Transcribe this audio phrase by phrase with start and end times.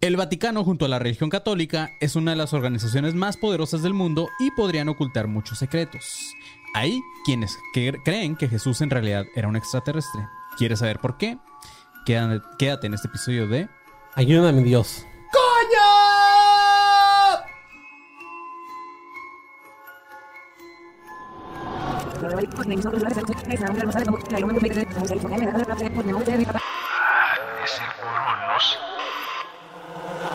[0.00, 3.92] El Vaticano, junto a la religión católica, es una de las organizaciones más poderosas del
[3.92, 6.34] mundo y podrían ocultar muchos secretos.
[6.72, 10.26] Hay quienes creen que Jesús en realidad era un extraterrestre.
[10.56, 11.36] ¿Quieres saber por qué?
[12.06, 13.68] Quédate, quédate en este episodio de
[14.14, 15.04] Ayúdame, Dios.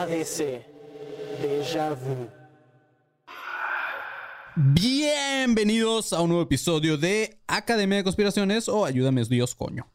[0.06, 0.62] ADC.
[1.42, 2.30] Déjà vu.
[4.56, 9.92] Bienvenidos a un nuevo episodio de Academia de Conspiraciones o Ayúdame Dios, coño.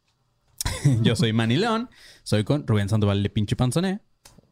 [1.03, 1.91] Yo soy Manny León,
[2.25, 4.01] soy con Rubén Sandoval de Pinche Panzoné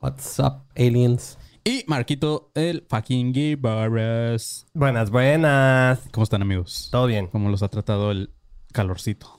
[0.00, 1.36] What's up, aliens?
[1.64, 4.64] y Marquito el fucking Gibarras.
[4.74, 5.98] Buenas, buenas.
[6.12, 6.88] ¿Cómo están amigos?
[6.92, 7.26] Todo bien.
[7.26, 8.32] ¿Cómo los ha tratado el
[8.72, 9.37] calorcito?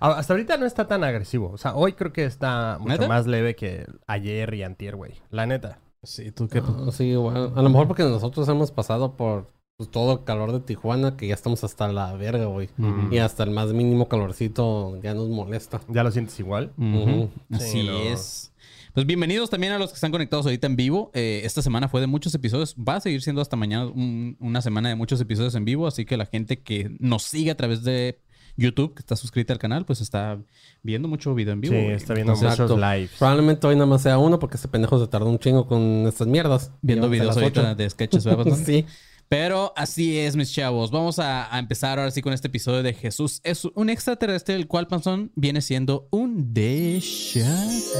[0.00, 1.50] Hasta ahorita no está tan agresivo.
[1.52, 3.08] O sea, hoy creo que está mucho ¿Neta?
[3.08, 5.14] más leve que ayer y antier, güey.
[5.30, 5.78] La neta.
[6.02, 6.62] Sí, tú qué...
[6.64, 10.52] Ah, sí, bueno, a lo mejor porque nosotros hemos pasado por pues, todo el calor
[10.52, 12.70] de Tijuana, que ya estamos hasta la verga, güey.
[13.10, 15.80] Y hasta el más mínimo calorcito ya nos molesta.
[15.88, 16.72] ¿Ya lo sientes igual?
[16.78, 17.30] Ujú, Ujú.
[17.52, 17.98] Así Sí, no.
[17.98, 18.52] es.
[18.94, 21.10] Pues bienvenidos también a los que están conectados ahorita en vivo.
[21.14, 22.74] Eh, esta semana fue de muchos episodios.
[22.76, 25.86] Va a seguir siendo hasta mañana un- una semana de muchos episodios en vivo.
[25.86, 28.18] Así que la gente que nos sigue a través de
[28.56, 30.38] YouTube, que está suscrita al canal, pues está
[30.82, 31.74] viendo mucho video en vivo.
[31.74, 31.94] Sí, güey.
[31.94, 32.62] está viendo Exacto.
[32.62, 33.10] muchos lives.
[33.18, 36.26] Probablemente hoy nada más sea uno porque este pendejo se tardó un chingo con estas
[36.26, 36.72] mierdas.
[36.82, 38.44] Viendo videos ahorita de sketches, ¿verdad?
[38.44, 38.64] Bastón?
[38.64, 38.84] sí.
[39.28, 40.90] Pero así es, mis chavos.
[40.90, 43.40] Vamos a, a empezar ahora sí con este episodio de Jesús.
[43.44, 47.46] Es un extraterrestre, el cual Panzón viene siendo un déjà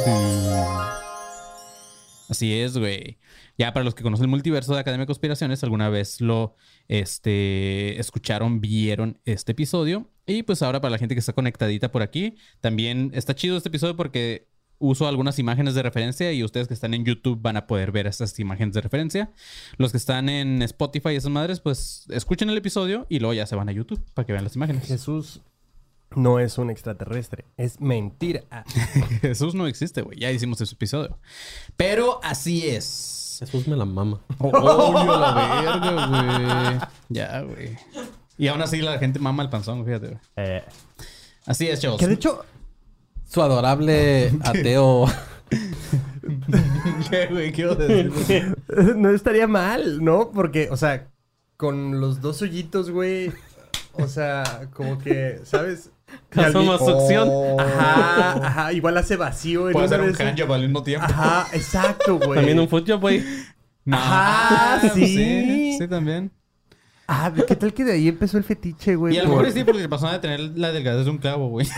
[0.05, 1.10] vu.
[2.31, 3.19] Así es, güey.
[3.59, 6.55] Ya para los que conocen el multiverso de Academia de Conspiraciones, alguna vez lo
[6.87, 10.09] este, escucharon, vieron este episodio.
[10.27, 13.69] Y pues ahora para la gente que está conectadita por aquí, también está chido este
[13.69, 14.47] episodio porque
[14.79, 18.07] uso algunas imágenes de referencia y ustedes que están en YouTube van a poder ver
[18.07, 19.33] estas imágenes de referencia.
[19.77, 23.45] Los que están en Spotify y esas madres, pues escuchen el episodio y luego ya
[23.45, 24.87] se van a YouTube para que vean las imágenes.
[24.87, 25.41] Jesús
[26.17, 27.45] no es un extraterrestre.
[27.57, 28.43] Es mentira.
[29.23, 30.19] Jesús no existe, güey.
[30.19, 31.19] Ya hicimos ese episodio.
[31.77, 33.37] Pero así es.
[33.41, 34.21] Jesús me la mama.
[34.39, 36.81] Oh, la verga, güey.
[37.09, 37.77] Ya, güey.
[38.37, 40.19] Y aún así la gente mama el panzón, fíjate, güey.
[40.37, 40.63] eh,
[41.47, 41.99] Así es, chavos.
[41.99, 42.45] que de hecho,
[43.27, 45.07] Su adorable ateo.
[47.11, 47.53] ¿Qué, güey?
[47.53, 48.57] ¿Qué decir?
[48.97, 50.31] no estaría mal, ¿no?
[50.31, 51.09] Porque, o sea,
[51.57, 53.33] con los dos hoyitos, güey.
[53.93, 55.91] O sea, como que, ¿sabes?
[56.29, 57.29] Causó Calvi- succión.
[57.59, 58.73] Ajá, ajá.
[58.73, 61.07] Igual hace vacío en Puede ser un handjob al mismo tiempo.
[61.07, 62.35] Ajá, exacto, güey.
[62.37, 63.25] También un fútbol, güey.
[63.85, 65.07] No, Ajá, pues sí.
[65.07, 65.77] sí.
[65.79, 66.31] Sí, también.
[67.09, 69.17] Ah, ¿qué tal que de ahí empezó el fetiche, güey?
[69.17, 71.67] Y a lo mejor sí, porque pasó de tener la delgadez de un clavo, güey.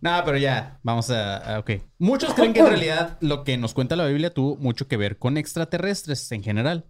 [0.00, 1.70] Nada, pero ya, vamos a, a- Ok.
[1.98, 5.18] Muchos creen que en realidad lo que nos cuenta la Biblia tuvo mucho que ver
[5.18, 6.84] con extraterrestres en general.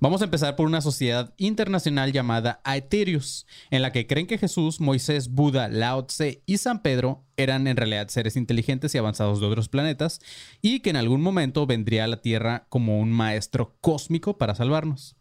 [0.00, 4.80] Vamos a empezar por una sociedad internacional llamada Aetherius, en la que creen que Jesús,
[4.80, 9.46] Moisés, Buda, Lao Tse y San Pedro eran en realidad seres inteligentes y avanzados de
[9.46, 10.20] otros planetas
[10.62, 15.16] y que en algún momento vendría a la Tierra como un maestro cósmico para salvarnos.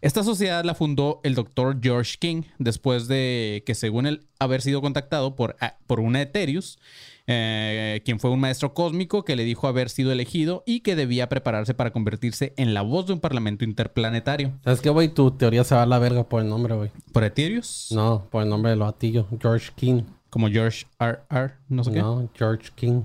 [0.00, 4.82] Esta sociedad la fundó el doctor George King después de que, según él, haber sido
[4.82, 6.78] contactado por, por una Eterius,
[7.26, 11.28] eh, quien fue un maestro cósmico que le dijo haber sido elegido y que debía
[11.28, 14.52] prepararse para convertirse en la voz de un parlamento interplanetario.
[14.64, 15.08] ¿Sabes qué, güey?
[15.08, 16.90] Tu teoría se va a la verga por el nombre, güey.
[17.12, 17.88] ¿Por Eterius?
[17.92, 19.26] No, por el nombre de lo atillo.
[19.40, 20.02] George King.
[20.30, 21.20] Como George R.
[21.30, 21.54] R.
[21.68, 22.00] No sé qué.
[22.00, 23.02] No, George King.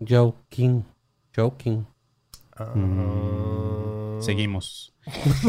[0.00, 0.82] Joe King.
[1.36, 1.84] Joe King.
[4.20, 4.94] Seguimos.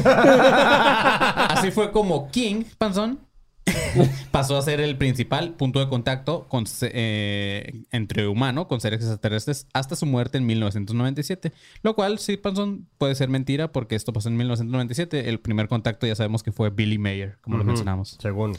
[0.04, 3.20] Así fue como King, Panzón,
[4.32, 9.68] pasó a ser el principal punto de contacto con eh, entre humano con seres extraterrestres
[9.74, 11.52] hasta su muerte en 1997.
[11.82, 15.30] Lo cual, sí, Panzón, puede ser mentira porque esto pasó en 1997.
[15.30, 18.18] El primer contacto ya sabemos que fue Billy Mayer, como lo mencionamos.
[18.22, 18.58] Según.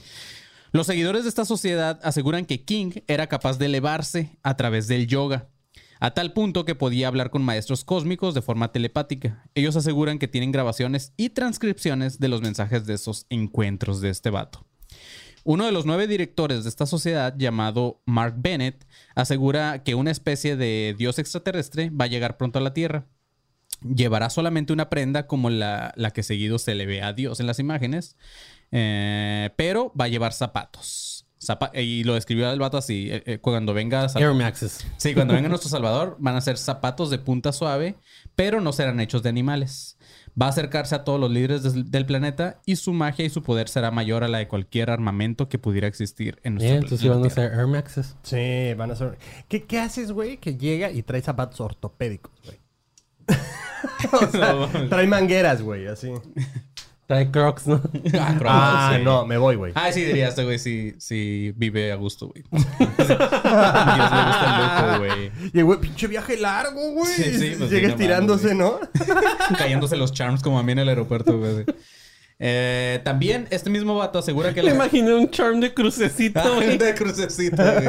[0.72, 5.06] Los seguidores de esta sociedad aseguran que King era capaz de elevarse a través del
[5.06, 5.48] yoga,
[6.00, 9.44] a tal punto que podía hablar con maestros cósmicos de forma telepática.
[9.54, 14.30] Ellos aseguran que tienen grabaciones y transcripciones de los mensajes de esos encuentros de este
[14.30, 14.66] vato.
[15.44, 20.56] Uno de los nueve directores de esta sociedad, llamado Mark Bennett, asegura que una especie
[20.56, 23.06] de dios extraterrestre va a llegar pronto a la Tierra.
[23.82, 27.46] Llevará solamente una prenda como la, la que seguido se le ve a Dios en
[27.46, 28.16] las imágenes,
[28.72, 31.26] eh, pero va a llevar zapatos.
[31.38, 33.08] zapa- y lo describió el vato así.
[33.10, 34.08] eh, eh, cuando venga...
[34.08, 34.86] Sal- Air Maxes.
[34.96, 37.96] Sí, cuando venga nuestro Salvador, van a ser zapatos de punta suave,
[38.34, 39.93] pero no serán hechos de animales.
[40.40, 43.42] Va a acercarse a todos los líderes des- del planeta y su magia y su
[43.44, 46.86] poder será mayor a la de cualquier armamento que pudiera existir en nuestro Yeah, planeta.
[46.86, 48.16] entonces sí van a ser Air Maxes.
[48.24, 49.16] Sí, van a ser.
[49.48, 50.38] ¿Qué, qué haces, güey?
[50.38, 52.58] Que llega y trae zapatos ortopédicos, güey.
[54.12, 54.88] o sea, No.
[54.88, 56.10] trae mangueras, güey, así.
[57.06, 57.82] Trae Crocs, ¿no?
[58.18, 59.02] Ah, Crocs, Ah, sí.
[59.04, 59.72] no, me voy, güey.
[59.74, 62.44] Ah, sí, diría este güey, sí, sí vive a gusto, güey.
[62.50, 62.68] Dios
[63.08, 65.32] le gusta el lujo, güey.
[65.52, 67.12] Y el güey, pinche viaje largo, güey.
[67.12, 68.78] Sí, sí, pues, Llega sí, no estirándose, ¿no?
[69.58, 71.64] Cayéndose los charms como a mí en el aeropuerto, güey.
[72.40, 74.74] Eh, también este mismo vato asegura que Le la...
[74.74, 76.76] imaginé un charm de crucecito, güey.
[76.78, 77.86] de crucecito, güey.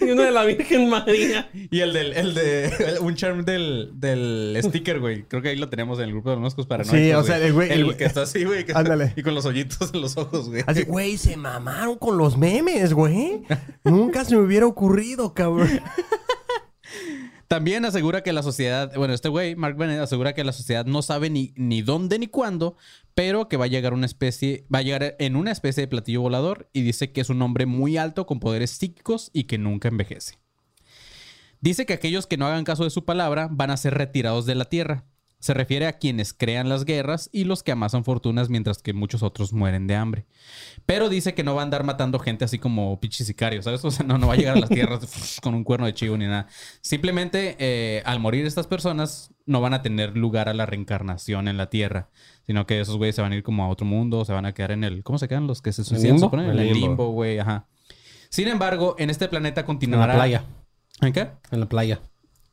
[0.00, 1.48] y uno de la Virgen María.
[1.70, 5.22] Y el del, el de, el- un charm del, del sticker, güey.
[5.24, 7.00] Creo que ahí lo tenemos en el grupo de los moscos paranoicos.
[7.00, 8.64] Sí, o sea, el güey- el El güey- que está así, güey.
[8.64, 9.12] que está- Ándale.
[9.16, 10.62] Y con los hoyitos en los ojos, güey.
[10.66, 13.42] Así, güey, se mamaron con los memes, güey.
[13.84, 15.80] Nunca se me hubiera ocurrido, cabrón.
[17.54, 21.02] También asegura que la sociedad, bueno, este güey, Mark Bennett, asegura que la sociedad no
[21.02, 22.76] sabe ni, ni dónde ni cuándo,
[23.14, 26.20] pero que va a llegar una especie, va a llegar en una especie de platillo
[26.20, 29.86] volador y dice que es un hombre muy alto con poderes psíquicos y que nunca
[29.86, 30.40] envejece.
[31.60, 34.56] Dice que aquellos que no hagan caso de su palabra van a ser retirados de
[34.56, 35.04] la tierra.
[35.44, 39.22] Se refiere a quienes crean las guerras y los que amasan fortunas mientras que muchos
[39.22, 40.24] otros mueren de hambre.
[40.86, 43.84] Pero dice que no va a andar matando gente así como pinches sicarios, ¿sabes?
[43.84, 46.16] O sea, no, no va a llegar a las tierras con un cuerno de chivo
[46.16, 46.46] ni nada.
[46.80, 51.58] Simplemente, eh, al morir estas personas, no van a tener lugar a la reencarnación en
[51.58, 52.08] la tierra.
[52.46, 54.54] Sino que esos güeyes se van a ir como a otro mundo, se van a
[54.54, 55.02] quedar en el...
[55.02, 56.16] ¿Cómo se quedan los que se suicidan?
[56.22, 57.10] en El el limbo.
[57.10, 57.66] güey, ajá.
[58.30, 60.14] Sin embargo, en este planeta En continuará...
[60.14, 60.44] la playa.
[61.02, 61.28] ¿En qué?
[61.50, 62.00] En la playa.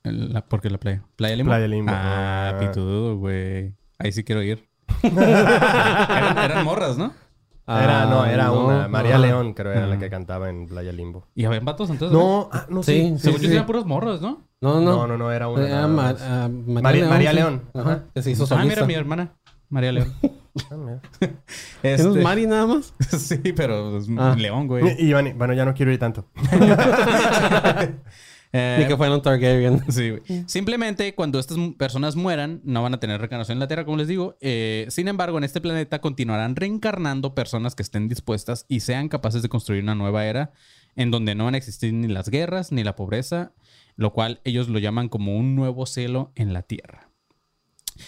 [0.04, 1.04] La- ¿Por qué la playa?
[1.16, 1.50] ¿Playa Limbo?
[1.52, 1.92] Playa Limbo.
[1.94, 2.60] Ah, Ah.
[2.60, 3.74] pitudo, güey.
[4.00, 4.68] Ahí sí quiero ir.
[5.04, 7.14] eran, eran morras, ¿no?
[7.68, 8.66] Era, no, era Ah, no.
[8.66, 8.88] una.
[8.88, 9.18] María.
[9.18, 10.00] León, creo, era la Mm.
[10.00, 11.26] que cantaba en Playa Limbo.
[11.36, 12.18] ¿Y habían vatos entonces?
[12.18, 13.02] No, ah, no Sí, sé.
[13.10, 13.54] sí, Según yo sí.
[13.54, 14.42] eran puros morros, ¿no?
[14.60, 14.92] No, no.
[14.98, 15.66] No, no, no, era una.
[15.68, 17.36] Era ah, María- María sí.
[17.36, 17.62] León.
[17.74, 18.04] Ajá.
[18.14, 18.68] Que se hizo Ah, solista.
[18.76, 19.32] mira, mi hermana.
[19.70, 20.14] María León.
[20.70, 21.00] Ah, mira.
[21.82, 22.94] ¿Tienes Este- Mari nada más?
[23.18, 24.36] sí, pero es Ah.
[24.38, 24.96] León, güey.
[25.02, 26.26] Y Iván, bueno, ya no quiero ir tanto.
[28.54, 29.82] Eh, Ni que fuera un Targaryen.
[29.92, 30.44] Sí, güey.
[30.48, 34.08] Simplemente cuando estas personas mueran, no van a tener reencarnación en la Tierra, como les
[34.08, 34.38] digo.
[34.42, 39.42] Eh, sin embargo, en este planeta continuarán reencarnando personas que estén dispuestas y sean capaces
[39.42, 40.52] de construir una nueva era
[40.96, 43.54] en donde no van a existir ni las guerras ni la pobreza,
[43.96, 47.11] lo cual ellos lo llaman como un nuevo cielo en la Tierra.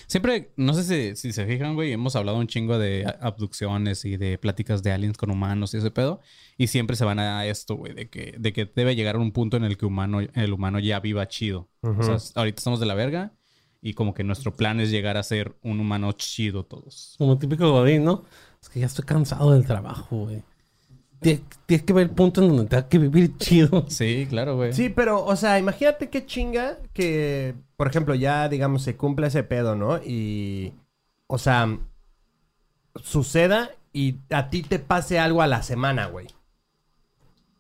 [0.08, 4.18] Siempre, no sé si, si se fijan, güey, hemos hablado un chingo de abducciones y
[4.18, 6.22] de pláticas de aliens con humanos y ese pedo.
[6.58, 9.32] Y siempre se van a esto, güey, de que, de que debe llegar a un
[9.32, 11.70] punto en el que humano, el humano ya viva chido.
[11.82, 13.34] O sea, ahorita estamos de la verga
[13.82, 17.16] y como que nuestro plan es llegar a ser un humano chido todos.
[17.18, 18.24] Como típico Godín, ¿no?
[18.62, 20.44] Es que ya estoy cansado del trabajo, güey.
[21.24, 23.86] Tie- Tienes que ver el punto en donde tenga que vivir chido.
[23.88, 24.74] Sí, claro, güey.
[24.74, 29.44] Sí, pero, o sea, imagínate qué chinga que, por ejemplo, ya, digamos, se cumpla ese
[29.44, 29.98] pedo, ¿no?
[30.04, 30.74] Y,
[31.28, 31.78] o sea,
[33.02, 36.28] suceda y a ti te pase algo a la semana, güey.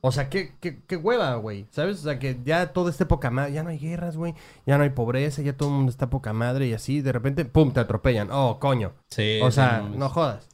[0.05, 1.65] O sea, qué, qué, qué hueva, güey.
[1.71, 1.99] ¿Sabes?
[2.01, 3.53] O sea, que ya todo esté poca madre.
[3.53, 4.33] Ya no hay guerras, güey.
[4.65, 5.41] Ya no hay pobreza.
[5.41, 6.67] Ya todo el mundo está poca madre.
[6.67, 8.27] Y así, de repente, pum, te atropellan.
[8.29, 8.91] Oh, coño.
[9.07, 10.49] Sí, O sea, no jodas.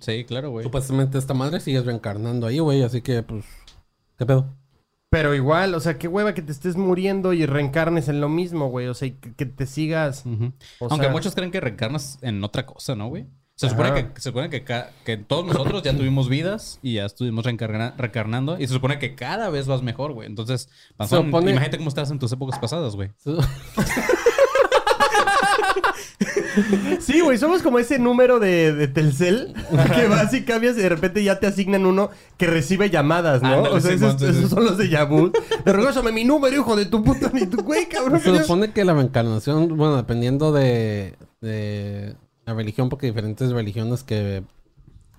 [0.00, 0.64] Sí, claro, güey.
[0.64, 2.82] Supuestamente esta madre sigues reencarnando ahí, güey.
[2.82, 3.44] Así que, pues,
[4.16, 4.46] ¿qué pedo?
[5.10, 8.68] Pero igual, o sea, qué hueva que te estés muriendo y reencarnes en lo mismo,
[8.70, 8.86] güey.
[8.88, 10.24] O sea, y que, que te sigas.
[10.80, 13.26] O Aunque sea- muchos creen que reencarnas en otra cosa, ¿no, güey?
[13.56, 14.12] Se supone, Ajá.
[14.12, 18.66] que, se supone que, todos nosotros ya tuvimos vidas y ya estuvimos reencarna- reencarnando y
[18.66, 20.26] se supone que cada vez vas mejor, güey.
[20.26, 23.10] Entonces, Panzón, supone- imagínate cómo estabas en tus épocas pasadas, güey.
[27.00, 29.54] Sí, güey, somos como ese número de, de Telcel
[29.94, 33.48] que vas y cambias y de repente ya te asignan uno que recibe llamadas, ¿no?
[33.54, 34.38] Ándale, o sea, esos, sí, sí.
[34.38, 35.36] esos son los de Yabut.
[35.64, 38.20] De regresame mi número, hijo de tu puta, ni tu güey, cabrón.
[38.20, 42.14] Se supone que la reencarnación, bueno, dependiendo de, de
[42.46, 44.44] la religión, porque hay diferentes religiones que,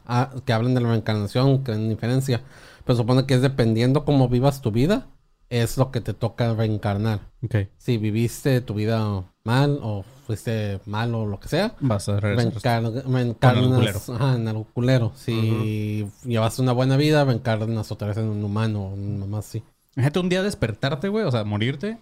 [0.05, 2.41] ah, que hablan de la reencarnación, que en diferencia,
[2.85, 5.07] pero supone que es dependiendo cómo vivas tu vida,
[5.49, 7.19] es lo que te toca reencarnar.
[7.43, 7.55] Ok.
[7.77, 12.51] Si viviste tu vida mal o fuiste mal o lo que sea, Vas a regresar.
[12.53, 13.99] reencar- reencarnas culero.
[14.15, 15.11] ajá, en algo culero.
[15.15, 19.63] Si llevaste una buena vida, reencarnas otra vez en un humano, una más así.
[19.95, 21.99] Imagínate un día despertarte, güey, o sea, morirte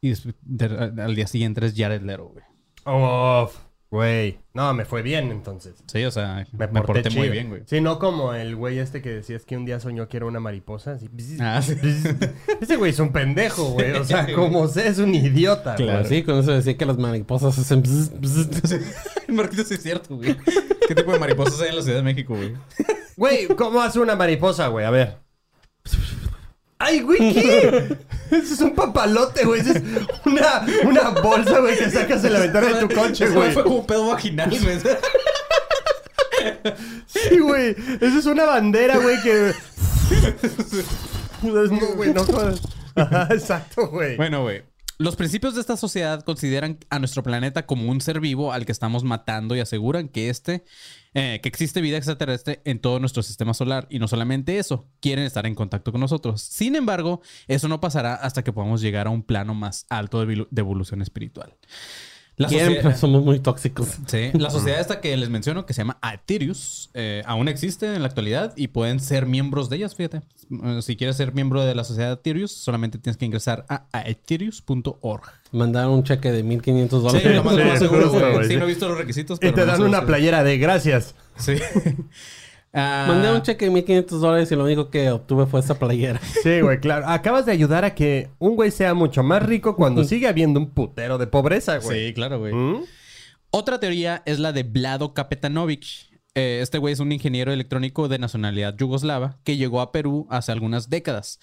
[0.00, 2.44] y de- al día siguiente eres Jared Leto, güey.
[2.86, 3.50] Oh,
[3.90, 4.38] güey.
[4.54, 5.74] No, me fue bien entonces.
[5.86, 7.62] Sí, o sea, Me me porté, porté, muy bien, güey.
[7.66, 10.40] Sí, no como el güey este que decías que un día soñó que era una
[10.40, 10.92] mariposa.
[10.92, 11.08] así,
[11.40, 11.74] Ah, sí.
[12.60, 13.92] Ese güey es un pendejo, güey.
[13.92, 16.00] O sea, Sí, como sé, es un idiota, Claro.
[16.00, 16.08] güey.
[16.08, 17.82] Sí, con eso decía que las mariposas hacen...
[17.82, 18.80] bzz, bzz.
[19.28, 20.36] Marquito, sí es cierto, güey.
[20.88, 22.54] ¿Qué tipo de mariposas hay en la Ciudad de México, güey?
[23.16, 24.84] Güey, ¿cómo hace una mariposa, güey?
[24.86, 25.18] A ver.
[26.82, 27.98] ¡Ay, güey, qué!
[28.30, 29.60] Eso es un papalote, güey.
[29.60, 29.82] Eso es
[30.24, 33.52] una, una bolsa, güey, que sacas en la ventana de tu coche, güey.
[33.52, 34.78] Fue como un pedo vaginal, güey.
[37.06, 37.76] Sí, güey.
[38.00, 39.52] Eso es una bandera, güey, que...
[41.42, 42.60] No, güey, no jodas.
[42.94, 44.16] Ajá, exacto, güey.
[44.16, 44.62] Bueno, güey.
[44.96, 48.72] Los principios de esta sociedad consideran a nuestro planeta como un ser vivo al que
[48.72, 50.64] estamos matando y aseguran que este,
[51.14, 53.86] eh, que existe vida extraterrestre en todo nuestro sistema solar.
[53.90, 56.42] Y no solamente eso, quieren estar en contacto con nosotros.
[56.42, 60.46] Sin embargo, eso no pasará hasta que podamos llegar a un plano más alto de,
[60.50, 61.56] de evolución espiritual.
[62.40, 63.88] La Siempre sociedad- somos muy tóxicos.
[64.06, 68.00] Sí, la sociedad esta que les menciono, que se llama Aetherius, eh, aún existe en
[68.00, 70.22] la actualidad y pueden ser miembros de ellas, fíjate.
[70.50, 75.22] Eh, Si quieres ser miembro de la sociedad Aetherius, solamente tienes que ingresar a aetherius.org.
[75.52, 77.36] Mandar un cheque de 1500 Sí, dólares.
[77.36, 78.44] lo más, lo más Sí, seguro, güey.
[78.44, 78.56] Sí, sí.
[78.56, 80.06] no he visto los requisitos, Y te dan una sí.
[80.06, 81.14] playera de gracias.
[81.36, 81.54] Sí.
[82.72, 86.20] Ah, Mandé un cheque de 1500 dólares y lo único que obtuve fue esa playera.
[86.42, 87.08] Sí, güey, claro.
[87.08, 90.70] Acabas de ayudar a que un güey sea mucho más rico cuando sigue habiendo un
[90.70, 92.08] putero de pobreza, güey.
[92.08, 92.54] Sí, claro, güey.
[92.54, 92.84] ¿Mm?
[93.50, 96.10] Otra teoría es la de Vlado Kapetanovich.
[96.36, 100.52] Eh, este güey es un ingeniero electrónico de nacionalidad yugoslava que llegó a Perú hace
[100.52, 101.40] algunas décadas.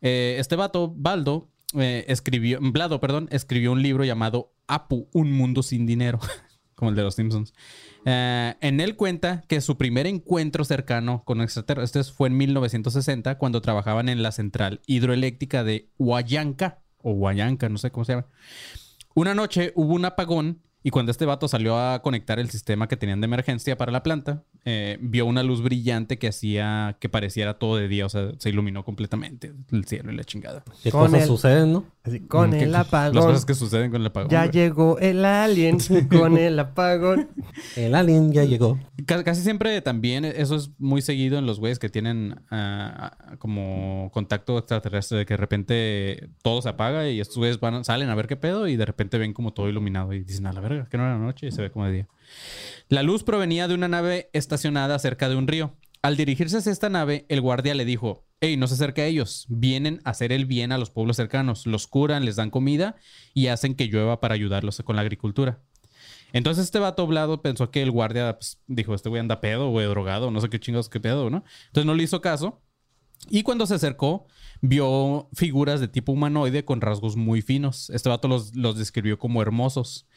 [0.00, 5.62] Eh, este vato, Baldo, eh, escribió, Vlado, perdón, escribió un libro llamado Apu, un mundo
[5.62, 6.18] sin dinero,
[6.74, 7.52] como el de los Simpsons.
[8.04, 13.60] Eh, en él cuenta que su primer encuentro cercano con extraterrestres fue en 1960 cuando
[13.60, 18.26] trabajaban en la central hidroeléctrica de Huayanca, o Huayanca, no sé cómo se llama.
[19.14, 22.96] Una noche hubo un apagón y cuando este vato salió a conectar el sistema que
[22.96, 27.54] tenían de emergencia para la planta, eh, vio una luz brillante que hacía que pareciera
[27.58, 30.62] todo de día, o sea, se iluminó completamente el cielo y la chingada.
[30.82, 31.84] ¿Qué Con cosas el- suceden, no?
[32.04, 33.22] Así, con Mm, ¿qué- el Las apagón.
[33.24, 34.30] cosas que suceden con el apagón.
[34.30, 34.50] Ya güey.
[34.52, 35.78] llegó el alien
[36.10, 37.28] con el apagón.
[37.76, 38.78] El alien ya llegó.
[39.06, 43.36] Ca- Casi siempre también eso es muy seguido en los güeyes que tienen ah, ah,
[43.38, 48.08] como contacto extraterrestre, de que de repente todo se apaga y estos güeyes van, salen
[48.10, 50.60] a ver qué pedo y de repente ven como todo iluminado y dicen a la
[50.60, 52.08] verga, que no era noche y se ve como de día.
[52.88, 55.76] La luz provenía de una nave estacionada cerca de un río.
[56.02, 59.46] Al dirigirse hacia esta nave, el guardia le dijo, hey, no se acerque a ellos,
[59.48, 62.96] vienen a hacer el bien a los pueblos cercanos, los curan, les dan comida
[63.34, 65.62] y hacen que llueva para ayudarlos con la agricultura.
[66.32, 69.86] Entonces este vato hablado pensó que el guardia pues, dijo, este güey anda pedo, güey,
[69.86, 71.44] drogado, no sé qué chingados, qué pedo, ¿no?
[71.66, 72.62] Entonces no le hizo caso.
[73.30, 74.26] Y cuando se acercó,
[74.60, 77.90] vio figuras de tipo humanoide con rasgos muy finos.
[77.90, 80.08] Este vato los, los describió como hermosos.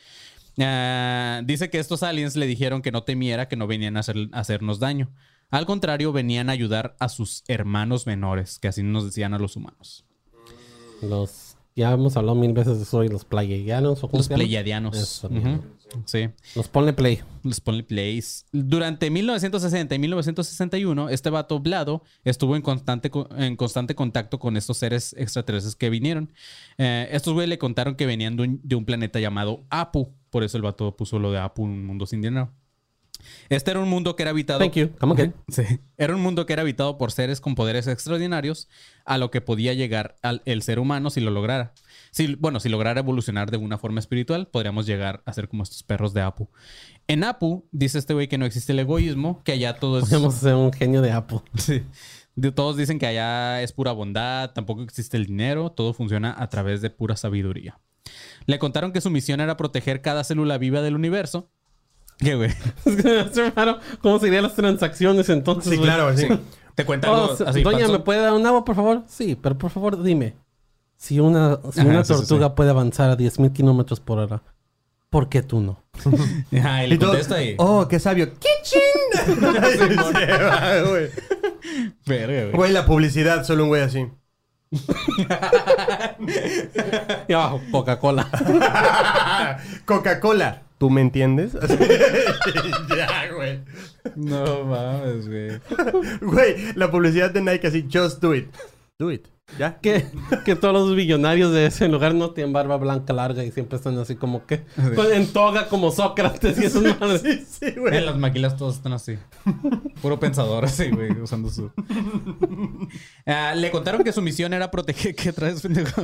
[0.60, 4.30] Ah, dice que estos aliens le dijeron que no temiera, que no venían a, hacer-
[4.32, 5.12] a hacernos daño.
[5.52, 9.56] Al contrario, venían a ayudar a sus hermanos menores, que así nos decían a los
[9.56, 10.06] humanos.
[11.02, 11.52] Los...
[11.78, 14.02] Ya hemos hablado mil veces de eso y los pleiadianos.
[14.02, 14.30] ¿o Los
[15.26, 15.62] Ujú.
[16.06, 16.30] Sí.
[16.56, 17.20] Los ponle play.
[17.44, 18.46] Los Ponle Plays.
[18.54, 24.56] Durante 1960 y 1961, este vato Blado estuvo en constante, co- en constante contacto con
[24.56, 26.32] estos seres extraterrestres que vinieron.
[26.78, 30.14] Eh, estos güey le contaron que venían de un, de un planeta llamado Apu.
[30.36, 32.52] Por eso el vato puso lo de Apu, un mundo sin dinero.
[33.48, 34.60] Este era un mundo que era habitado.
[34.60, 34.90] Thank you.
[35.00, 35.34] Come again.
[35.48, 35.64] Sí.
[35.98, 38.68] Era un mundo que era habitado por seres con poderes extraordinarios
[39.06, 41.72] a lo que podía llegar al, el ser humano si lo lograra.
[42.12, 45.84] Si, bueno, si lograra evolucionar de una forma espiritual, podríamos llegar a ser como estos
[45.84, 46.50] perros de Apu.
[47.08, 50.10] En Apu, dice este güey que no existe el egoísmo, que allá todo es...
[50.10, 51.40] Podemos ser un genio de Apple.
[51.56, 51.82] Sí.
[52.36, 56.50] De- todos dicen que allá es pura bondad, tampoco existe el dinero, todo funciona a
[56.50, 57.80] través de pura sabiduría.
[58.46, 61.50] Le contaron que su misión era proteger cada célula viva del universo.
[62.18, 62.52] ¿Qué, güey?
[62.86, 63.80] Es raro.
[64.02, 65.70] ¿Cómo serían las transacciones entonces?
[65.72, 65.88] Sí, güey?
[65.90, 66.28] claro, sí.
[66.76, 67.64] Te cuenta Oh, algo se- así.
[67.64, 67.88] Doña?
[67.88, 69.04] ¿me puede dar un agua, por favor?
[69.08, 70.36] Sí, pero por favor dime.
[70.98, 72.54] Si una, si Ajá, una sí, sí, tortuga sí.
[72.56, 74.42] puede avanzar a 10.000 kilómetros por hora,
[75.10, 75.84] ¿por qué tú no?
[76.58, 77.56] Ajá, y le contesta ahí.
[77.58, 78.32] oh, qué sabio.
[78.34, 79.36] ¡Kitchen!
[79.36, 81.10] Se va, güey.
[82.06, 82.52] Verga, güey.
[82.54, 84.08] Güey, la publicidad, solo un güey así.
[87.28, 88.30] Y abajo, Coca-Cola.
[89.86, 90.62] Coca-Cola.
[90.78, 91.54] ¿Tú me entiendes?
[92.96, 93.62] ya, güey.
[94.16, 95.60] No mames, güey.
[96.22, 98.54] Güey, la publicidad de Nike así, just do it.
[99.00, 99.28] Do it.
[99.60, 99.78] ¿Ya?
[99.80, 100.06] que,
[100.44, 103.98] que todos los billonarios de ese lugar no tienen barba blanca larga y siempre están
[104.00, 104.64] así como que
[104.96, 107.22] con- en toga como Sócrates y esas madres.
[107.22, 107.96] Sí, sí, güey.
[107.96, 109.18] En las maquilas todos están así.
[110.02, 111.72] Puro pensador así, güey, usando su.
[113.28, 115.16] Ah, le contaron que su misión era proteger.
[115.16, 116.02] ¿Qué traes, pendejo?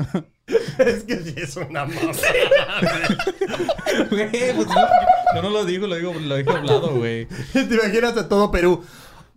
[0.79, 2.01] Es que sí es una mamá.
[4.09, 4.75] Güey, pues no,
[5.35, 7.27] yo no lo digo, lo digo, lo dije hablado, güey.
[7.53, 8.83] Te imaginas a todo Perú.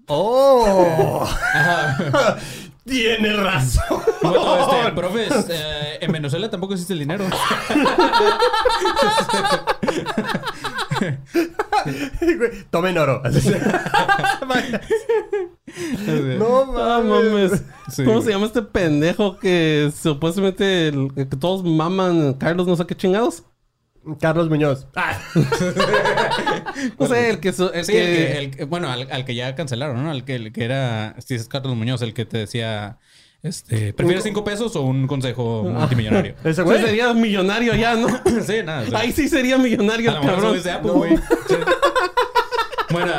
[0.07, 1.27] ¡Oh!
[2.87, 4.03] Tiene razón.
[4.23, 7.25] Bueno, este, profes, eh, en Venezuela tampoco existe el dinero.
[12.71, 13.23] Tomen oro.
[16.39, 17.51] No Ah, mames.
[17.51, 17.63] mames.
[17.91, 18.25] Sí, ¿Cómo güey.
[18.27, 23.43] se llama este pendejo que supuestamente el- que todos maman Carlos no sé qué chingados?
[24.21, 24.87] Carlos Muñoz.
[24.97, 25.19] Ah,
[26.99, 27.53] No sé, el que...
[27.53, 30.11] su- el Sí, que- el que- el que- bueno, al, al que ya cancelaron, ¿no?
[30.11, 32.99] Al que, el que era, sí, es Carlos Muñoz, el que te decía,
[33.43, 36.35] este, ¿prefieres cinco pesos o un consejo multimillonario?
[36.45, 36.83] ese Pues güey.
[36.83, 38.09] sería millonario ya, ¿no?
[38.47, 38.83] sí, nada.
[38.83, 40.57] o sea, Ahí sí sería millonario a cabrón.
[40.69, 41.17] Apple, güey.
[41.17, 41.55] Sí.
[42.91, 43.13] Bueno,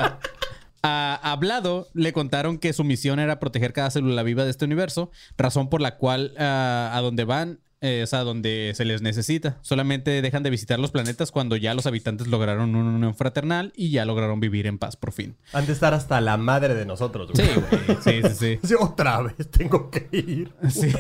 [0.83, 5.11] a Hablado le contaron que su misión era proteger cada célula viva de este universo,
[5.37, 9.58] razón por la cual ah, a donde van eh, es a donde se les necesita.
[9.62, 13.91] Solamente dejan de visitar los planetas cuando ya los habitantes lograron una unión fraternal y
[13.91, 15.36] ya lograron vivir en paz por fin.
[15.53, 17.48] Han de estar hasta la madre de nosotros, güey.
[17.48, 17.98] Sí, güey.
[18.01, 18.60] Sí, sí, sí.
[18.67, 20.53] Sí, otra vez tengo que ir.
[20.70, 20.91] Sí.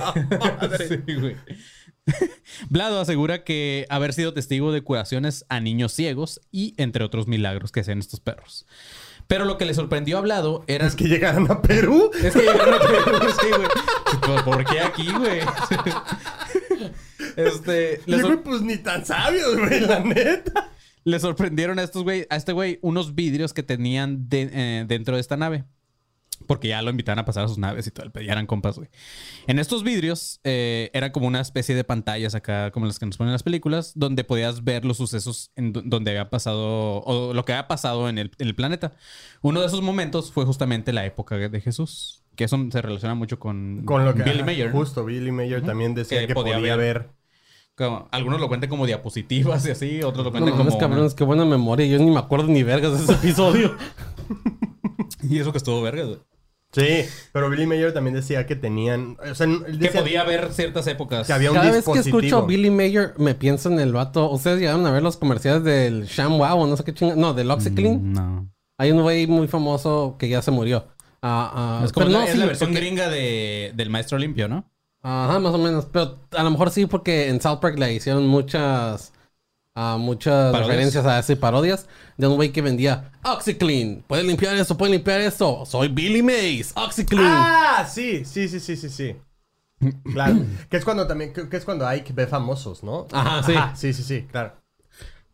[0.87, 1.35] Sí, güey.
[2.69, 7.71] Blado asegura que haber sido testigo de curaciones a niños ciegos y entre otros milagros
[7.71, 8.67] que hacen estos perros.
[9.27, 12.11] Pero lo que le sorprendió a Blado era Es que llegaran a Perú.
[12.23, 13.67] Es que llegaron a Perú, sí, güey.
[14.21, 15.39] ¿Por, por qué aquí, güey?
[17.35, 20.71] Este, sor- pues ni tan sabios, güey, la neta.
[21.03, 25.15] le sorprendieron a estos güey, a este güey, unos vidrios que tenían de- eh, dentro
[25.15, 25.63] de esta nave.
[26.47, 28.89] Porque ya lo invitaban a pasar a sus naves y todo ya eran compas, güey.
[29.47, 33.15] En estos vidrios eh, eran como una especie de pantallas acá, como las que nos
[33.15, 37.45] ponen en las películas, donde podías ver los sucesos en donde había pasado, o lo
[37.45, 38.91] que había pasado en el, en el planeta.
[39.41, 43.39] Uno de esos momentos fue justamente la época de Jesús, que eso se relaciona mucho
[43.39, 44.23] con, Con lo que.
[44.23, 44.71] Billy Mayer.
[44.71, 46.99] Justo, Billy Mayer también decía Que que, podía podía, ver.
[46.99, 47.09] ver.
[47.77, 50.79] Como- algunos lo cuentan como diapositivas y así, otros lo No cuentan mames, como...
[50.79, 51.85] cabrones, qué buena memoria.
[51.85, 53.75] Yo ni me acuerdo ni vergas de ese episodio.
[55.23, 56.19] Y eso que estuvo verga, güey.
[56.71, 59.17] Sí, pero Billy Mayer también decía que tenían.
[59.31, 61.25] O sea, él Que podía haber ciertas épocas.
[61.25, 64.29] que había un Cada vez que escucho Billy Mayer, me pienso en el vato.
[64.29, 67.15] ¿Ustedes llegaron a ver los comerciales del ShamWow o no sé qué chinga?
[67.15, 68.11] No, del OxyClean.
[68.13, 68.49] No.
[68.77, 70.85] Hay un güey muy famoso que ya se murió.
[71.21, 73.89] Ah, ah, Es como pero la, no, es sí, la versión porque- gringa de, del
[73.89, 74.69] Maestro Limpio, ¿no?
[75.07, 75.85] Ajá, más o menos.
[75.85, 79.13] Pero a lo mejor sí, porque en South Park le hicieron muchas.
[79.75, 80.67] ah, muchas ¿Parodias?
[80.67, 84.03] referencias a ese parodias de un güey que vendía OxyClean.
[84.07, 85.65] Puede limpiar esto, puede limpiar esto.
[85.65, 87.51] Soy Billy Mays, OxyClean.
[87.51, 89.15] Ah, sí, sí, sí, sí, sí, sí.
[90.11, 90.39] Claro.
[90.69, 93.07] que es cuando también, que que es cuando Ike ve famosos, ¿no?
[93.11, 93.53] Ajá, sí.
[93.75, 94.53] sí, sí, sí, claro.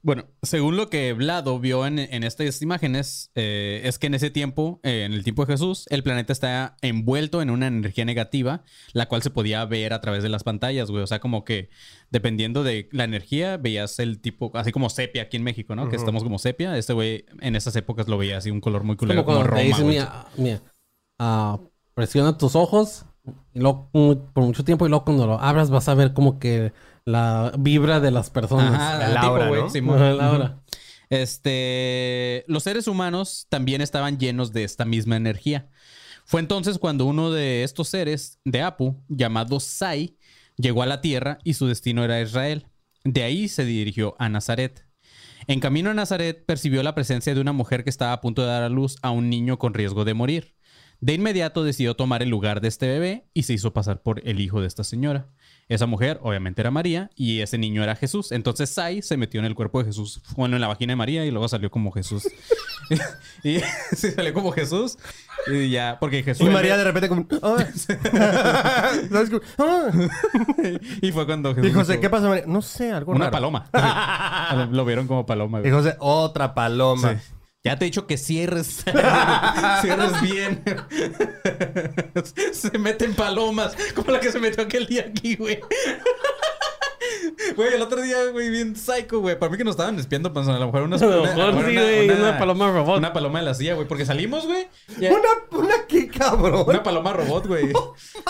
[0.04, 4.32] Bueno, según lo que Vlado vio en, en estas imágenes, eh, es que en ese
[4.32, 8.64] tiempo, eh, en el tiempo de Jesús, el planeta está envuelto en una energía negativa,
[8.94, 11.04] la cual se podía ver a través de las pantallas, güey.
[11.04, 11.70] O sea, como que
[12.10, 15.88] dependiendo de la energía, veías el tipo, así como sepia aquí en México, ¿no?
[15.88, 16.76] Que estamos como sepia.
[16.78, 19.62] Este güey en esas épocas lo veía así, un color muy culero, como como, Roma,
[19.78, 19.84] güey.
[19.84, 20.62] mira, mira,
[21.20, 21.60] ah,
[21.94, 23.06] presiona tus ojos
[23.54, 26.40] y luego, mu- por mucho tiempo y luego cuando lo abras vas a ver como
[26.40, 26.74] que
[27.06, 28.74] la vibra de las personas.
[28.74, 29.70] Ajá, El tipo, aura, güey, ¿no?
[29.70, 30.02] Simón.
[30.02, 30.64] Ajá, la aura.
[31.10, 35.70] Este, los seres humanos también estaban llenos de esta misma energía.
[36.26, 40.16] Fue entonces cuando uno de estos seres de Apu, llamado Sai,
[40.56, 42.68] llegó a la tierra y su destino era Israel.
[43.04, 44.86] De ahí se dirigió a Nazaret.
[45.48, 48.48] En camino a Nazaret percibió la presencia de una mujer que estaba a punto de
[48.48, 50.56] dar a luz a un niño con riesgo de morir.
[51.02, 54.40] De inmediato decidió tomar el lugar de este bebé y se hizo pasar por el
[54.40, 55.28] hijo de esta señora.
[55.72, 58.34] Esa mujer obviamente era María y ese niño era Jesús.
[58.34, 61.26] Entonces Sai se metió en el cuerpo de Jesús, bueno, en la vagina de María
[61.26, 62.28] y luego salió como Jesús.
[63.44, 63.60] y
[63.96, 64.98] se salió como Jesús
[65.48, 66.46] y ya, porque Jesús...
[66.46, 67.26] Y María de repente como...
[67.42, 67.64] "Ah".
[71.02, 71.70] y fue cuando Jesús...
[71.70, 72.44] Y José, dijo, ¿qué pasa, María?
[72.48, 73.32] No sé, algo Una raro.
[73.32, 74.68] paloma.
[74.72, 75.60] Lo vieron como paloma.
[75.60, 75.72] Y güey.
[75.72, 77.14] José, otra paloma.
[77.14, 77.18] Sí.
[77.64, 78.84] Ya te he dicho que cierres.
[79.82, 80.64] cierres bien.
[82.54, 83.76] se meten palomas.
[83.94, 85.60] Como la que se metió aquel día aquí, güey.
[87.56, 89.38] Güey, el otro día, güey, bien psycho, güey.
[89.38, 91.74] Para mí que nos estaban espiando, pues, a lo mejor unas, A lo mejor sí,
[91.76, 92.98] güey, una paloma robot.
[93.00, 93.88] Una paloma de la silla, güey.
[93.88, 94.68] Porque salimos, güey.
[95.00, 95.20] y- Una,
[95.52, 96.66] una qué cabrón.
[96.68, 97.72] Una paloma robot, güey.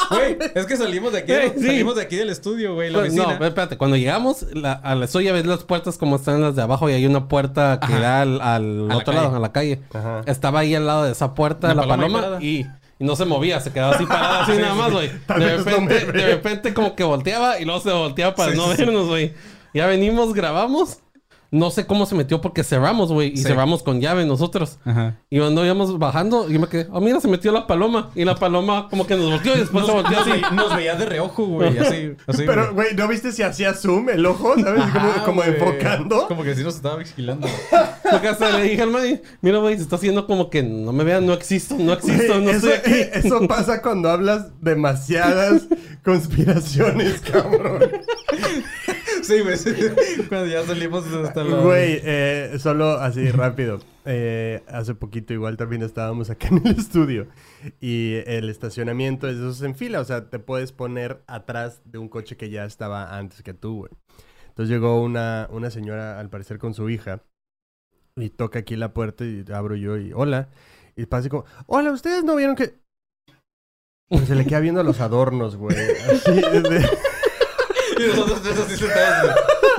[0.10, 1.65] Güey, es que salimos de aquí, sí.
[1.67, 3.38] salimos de aquí del estudio, güey, la Pues, oficina.
[3.39, 6.62] no, espérate, cuando llegamos, la, a la suya ves las puertas como están las de
[6.62, 7.99] abajo y hay una puerta que Ajá.
[7.99, 9.82] da al, al la otro lado, a la calle.
[9.93, 10.21] Ajá.
[10.25, 12.65] Estaba ahí al lado de esa puerta Una la paloma paloma y,
[13.01, 15.07] y no se movía, se quedaba así parada, así Sí, nada más, güey.
[15.07, 18.67] De no repente, de repente como que volteaba y luego se volteaba para Sí, no
[18.69, 19.33] vernos, güey.
[19.73, 20.99] Ya venimos, grabamos.
[21.51, 23.33] No sé cómo se metió porque cerramos, güey.
[23.33, 23.43] Y Sí.
[23.43, 24.79] cerramos con llave nosotros.
[24.85, 25.17] Ajá.
[25.29, 28.09] Y cuando íbamos bajando, yo me quedé, oh, mira, se metió la paloma.
[28.15, 30.41] Y la paloma como que nos volteó y después se Nos, volteó así.
[30.55, 31.77] nos veía de reojo, güey.
[31.77, 32.43] Así, así.
[32.45, 32.95] Pero, güey.
[32.95, 34.53] ¿no viste si hacía zoom el ojo?
[34.61, 34.81] ¿Sabes?
[34.93, 36.27] como Ajá, como enfocando.
[36.29, 37.47] Como que sí nos estaba vigilando.
[38.09, 41.03] Porque hasta le dije al man, mira, güey, se está haciendo como que no me
[41.03, 43.09] vean, no existo, no existo, no eso, estoy aquí.
[43.13, 45.63] eso pasa cuando hablas demasiadas
[46.03, 47.81] conspiraciones, cabrón.
[50.29, 51.57] Cuando ya salimos hasta la...
[51.57, 53.79] Güey, eh, solo así rápido.
[54.05, 57.27] Eh, hace poquito igual también estábamos acá en el estudio
[57.79, 61.99] y el estacionamiento es de esos en fila, o sea, te puedes poner atrás de
[61.99, 63.91] un coche que ya estaba antes que tú, güey.
[64.49, 67.23] Entonces llegó una, una señora, al parecer con su hija,
[68.15, 70.49] y toca aquí la puerta y abro yo y hola.
[70.95, 72.73] Y pasa como, hola, ¿ustedes no vieron que...?
[74.10, 75.77] Pues se le queda viendo los adornos, güey.
[76.12, 76.89] Así, de-
[77.99, 79.32] Y nosotros tres así sentados,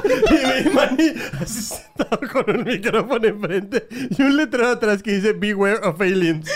[0.04, 0.62] güey.
[0.62, 5.32] Y mi mani así sentado con un micrófono enfrente y un letrero atrás que dice
[5.32, 6.50] Beware of aliens.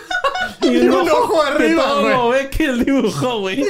[0.62, 2.12] y un ojo arriba, güey.
[2.12, 3.64] lo ve que él dibujó, güey.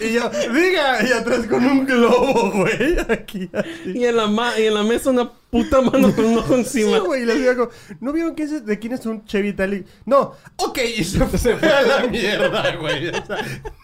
[0.00, 2.96] Y yo, diga, y atrás con un globo, güey.
[3.08, 3.92] Aquí, así.
[3.94, 6.80] Y en la, ma- y en la mesa una puta mano con un ojo Sí,
[6.80, 6.98] encima.
[6.98, 9.84] güey, y le digo, ¿no vieron que es de quién es un Chevy Tali?
[10.06, 13.08] No, ok, y se fue a la mierda, güey.
[13.10, 13.36] O sea,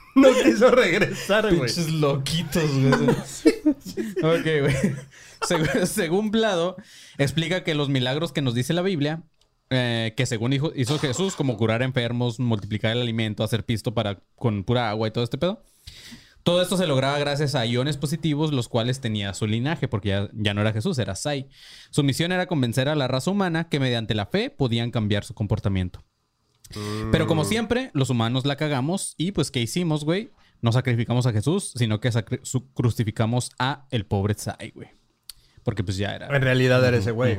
[0.14, 1.72] no quiso regresar, güey.
[1.72, 2.94] Pinches loquitos, güey.
[4.38, 4.94] ok, güey.
[5.48, 6.76] Seg- según Blado,
[7.18, 9.22] explica que los milagros que nos dice la Biblia,
[9.70, 14.20] eh, que según hizo, hizo Jesús, como curar enfermos, multiplicar el alimento, hacer pisto para,
[14.34, 15.62] con pura agua y todo este pedo,
[16.42, 20.28] todo esto se lograba gracias a iones positivos, los cuales tenía su linaje, porque ya,
[20.32, 21.48] ya no era Jesús, era Sai.
[21.90, 25.34] Su misión era convencer a la raza humana que mediante la fe podían cambiar su
[25.34, 26.02] comportamiento.
[27.12, 30.30] Pero como siempre, los humanos la cagamos y pues ¿qué hicimos, güey?
[30.60, 32.10] No sacrificamos a Jesús, sino que
[32.74, 34.88] crucificamos a el pobre Sai, güey.
[35.62, 36.26] Porque pues ya era...
[36.34, 37.36] En realidad era ese güey.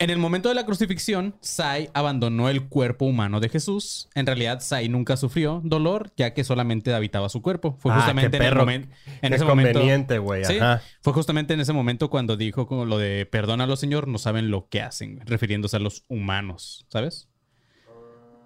[0.00, 4.08] En el momento de la crucifixión, Sai abandonó el cuerpo humano de Jesús.
[4.14, 7.76] En realidad, Sai nunca sufrió dolor, ya que solamente habitaba su cuerpo.
[7.80, 8.64] Fue Ah, justamente qué en, el perro.
[8.64, 8.88] momen-
[9.22, 9.80] en Qué ese momento.
[9.80, 10.20] conveniente.
[10.44, 10.82] Sí, Ajá.
[11.02, 14.68] fue justamente en ese momento cuando dijo como lo de perdónalo, Señor, no saben lo
[14.68, 17.28] que hacen, güey", refiriéndose a los humanos, ¿sabes?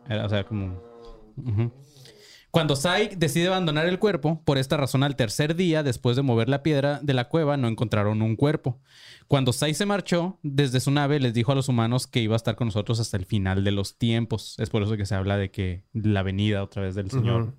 [0.09, 0.81] Era, o sea, como.
[2.51, 6.51] Cuando Sai decide abandonar el cuerpo, por esta razón al tercer día, después de mover
[6.51, 8.79] la piedra de la cueva, no encontraron un cuerpo.
[9.27, 12.37] Cuando Sai se marchó, desde su nave les dijo a los humanos que iba a
[12.37, 14.55] estar con nosotros hasta el final de los tiempos.
[14.59, 17.55] Es por eso que se habla de que la venida otra vez del Señor.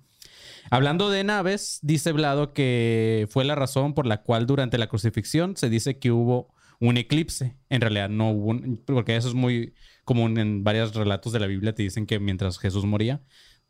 [0.70, 5.56] Hablando de naves, dice Blado que fue la razón por la cual durante la crucifixión
[5.56, 7.56] se dice que hubo un eclipse.
[7.68, 11.46] En realidad no hubo un, porque eso es muy común en varios relatos de la
[11.46, 11.74] Biblia.
[11.74, 13.20] Te dicen que mientras Jesús moría,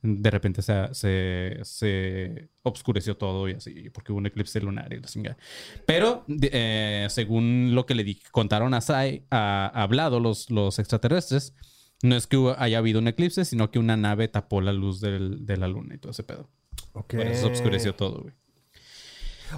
[0.03, 5.01] de repente se, se, se obscureció todo y así, porque hubo un eclipse lunar y
[5.01, 5.39] la chingada.
[5.87, 10.79] Pero eh, según lo que le di- contaron a Sai, a, a Blado, los, los
[10.79, 11.55] extraterrestres,
[12.03, 15.01] no es que hubo- haya habido un eclipse, sino que una nave tapó la luz
[15.01, 16.51] del- de la luna y todo ese pedo.
[16.93, 17.15] Ok.
[17.15, 18.35] Por eso se obscureció todo, güey.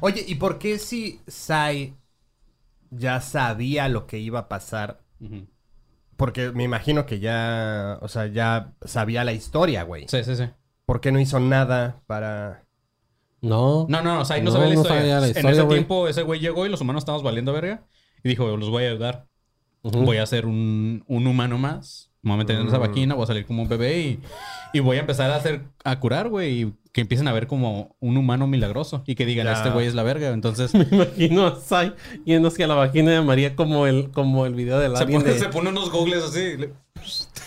[0.01, 1.95] Oye, ¿y por qué si Sai
[2.91, 5.01] ya sabía lo que iba a pasar?
[6.17, 10.07] Porque me imagino que ya, o sea, ya sabía la historia, güey.
[10.09, 10.45] Sí, sí, sí.
[10.87, 12.65] ¿Por qué no hizo nada para...?
[13.43, 13.87] No.
[13.89, 15.01] No, no, no, o sea, ahí no, No, sabía la no historia.
[15.01, 15.77] sabía la en historia, ese güey.
[15.79, 17.85] tiempo ese güey llegó y los humanos estábamos valiendo verga.
[18.25, 19.27] Y dijo, los voy a ayudar.
[19.83, 22.11] Voy a ser un, un humano máx.
[22.23, 22.81] Me voy a meter en esa Mm.
[22.81, 24.21] vaquina, voy a salir como un bebé y,
[24.73, 26.63] y voy a empezar a hacer, a curar, güey.
[26.63, 29.03] Y que empiecen a ver como un humano milagroso.
[29.07, 29.53] Y que digan, Ya.
[29.53, 30.31] este güey es la verga.
[30.31, 31.93] Entonces Me imagino a Sai
[32.25, 35.35] yendo hacia la vagina de María como el, como el video del se alien pone,
[35.35, 35.39] de...
[35.39, 36.57] se pone unos googles así.
[36.57, 36.71] le-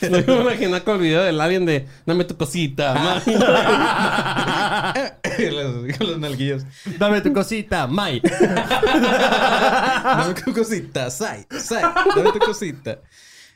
[0.27, 3.19] No me imagino con el video del alien de Dame tu cosita, ma".
[5.51, 6.63] los, los nalguillos.
[6.99, 8.21] Dame tu cosita, Mai.
[8.21, 11.81] Dame tu cosita, Sai, Sai,
[12.15, 12.99] dame tu cosita.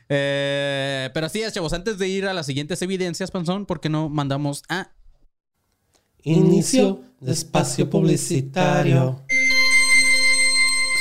[0.08, 1.72] Eh, pero así es, chavos.
[1.72, 4.88] Antes de ir a las siguientes evidencias, Panzón, ¿por qué no mandamos a
[6.24, 9.20] Inicio de espacio publicitario.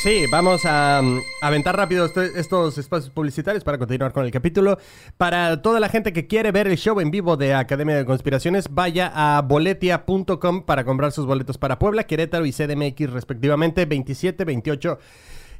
[0.03, 4.77] Sí, vamos a um, aventar rápido este- estos espacios publicitarios para continuar con el capítulo.
[5.15, 8.67] Para toda la gente que quiere ver el show en vivo de Academia de Conspiraciones,
[8.69, 14.99] vaya a boletia.com para comprar sus boletos para Puebla, Querétaro y CDMX respectivamente, 27, 28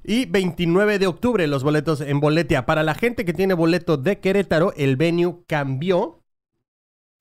[0.04, 2.66] y 29 de octubre los boletos en Boletia.
[2.66, 6.23] Para la gente que tiene boleto de Querétaro, el venue cambió.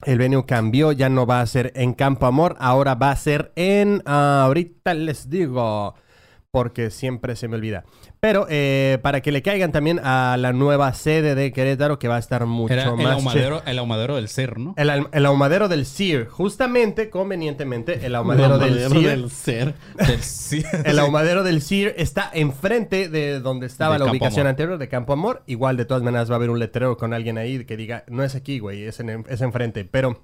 [0.04, 3.52] El venue cambió, ya no va a ser en Campo Amor, ahora va a ser
[3.54, 4.02] en...
[4.04, 5.94] ah, ahorita les digo,
[6.52, 7.84] porque siempre se me olvida.
[8.20, 12.16] Pero eh, para que le caigan también a la nueva sede de Querétaro, que va
[12.16, 13.14] a estar mucho Era el más...
[13.14, 14.74] ahumadero, el ahumadero del ser, ¿no?
[14.76, 16.26] El, el ahumadero del CIR.
[16.26, 19.08] Justamente, convenientemente, el ahumadero del Ahumadero CIR.
[19.08, 19.74] del ser.
[20.06, 20.62] Del sí.
[20.84, 24.50] El ahumadero del CIR está enfrente de donde estaba De la Campo ubicación Amor.
[24.50, 25.42] anterior de Campo Amor.
[25.46, 28.22] Igual, de todas maneras, va a haber un letrero con alguien ahí que diga, no
[28.24, 29.86] es aquí, güey, es, en, es enfrente.
[29.86, 30.20] Pero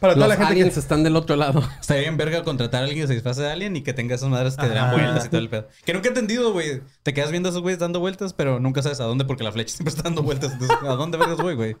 [0.00, 0.80] Para toda Los la gente aliens que...
[0.80, 1.62] están del otro lado.
[1.80, 4.28] Estaría bien verga contratar a alguien que se disfrace de alien y que tenga esas
[4.28, 4.92] madres que dan Ajá.
[4.92, 5.68] vueltas y todo el pedo.
[5.84, 6.82] Que nunca he entendido, güey.
[7.02, 9.52] Te quedas viendo a esos güeyes dando vueltas, pero nunca sabes a dónde porque la
[9.52, 10.52] flecha siempre está dando vueltas.
[10.52, 11.76] Entonces, ¿a dónde vergas voy, güey?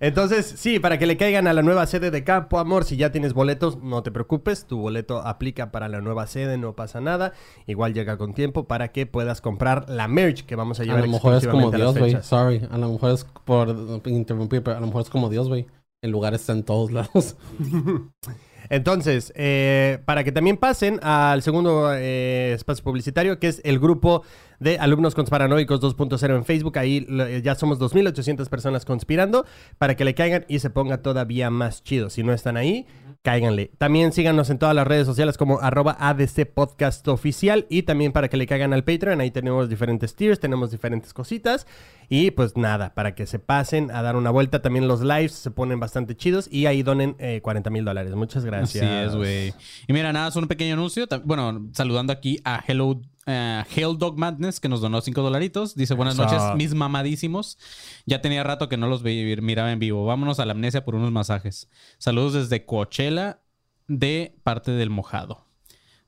[0.00, 3.12] Entonces, sí, para que le caigan a la nueva sede de Campo Amor, si ya
[3.12, 7.32] tienes boletos, no te preocupes, tu boleto aplica para la nueva sede, no pasa nada.
[7.66, 11.00] Igual llega con tiempo para que puedas comprar la merch que vamos a A llevar
[11.00, 12.16] lo mejor es como a Dios, güey.
[12.22, 12.66] Sorry.
[12.70, 13.74] A lo mejor es por
[14.06, 15.66] interrumpir, pero a lo mejor es como Dios, güey.
[16.04, 17.34] El lugar está en todos lados.
[18.68, 24.22] Entonces, eh, para que también pasen al segundo eh, espacio publicitario, que es el grupo
[24.64, 26.78] de Alumnos Conspiranoicos 2.0 en Facebook.
[26.78, 29.44] Ahí eh, ya somos 2.800 personas conspirando
[29.76, 32.08] para que le caigan y se ponga todavía más chido.
[32.08, 32.86] Si no están ahí,
[33.22, 33.72] cáiganle.
[33.76, 38.28] También síganos en todas las redes sociales como arroba ADC Podcast Oficial y también para
[38.28, 39.20] que le caigan al Patreon.
[39.20, 41.66] Ahí tenemos diferentes tiers, tenemos diferentes cositas.
[42.08, 44.62] Y pues nada, para que se pasen a dar una vuelta.
[44.62, 48.14] También los lives se ponen bastante chidos y ahí donen eh, 40 mil dólares.
[48.14, 48.82] Muchas gracias.
[48.82, 49.54] Así es, güey.
[49.86, 51.06] Y mira, nada, es un pequeño anuncio.
[51.24, 55.74] Bueno, saludando aquí a Hello, eh, Hell Dog Madness, que nos donó 5 dolaritos.
[55.74, 57.58] Dice, buenas noches, mis mamadísimos.
[58.06, 60.04] Ya tenía rato que no los veía, miraba en vivo.
[60.04, 61.68] Vámonos a la amnesia por unos masajes.
[61.98, 63.40] Saludos desde Coachella,
[63.88, 65.44] de parte del mojado.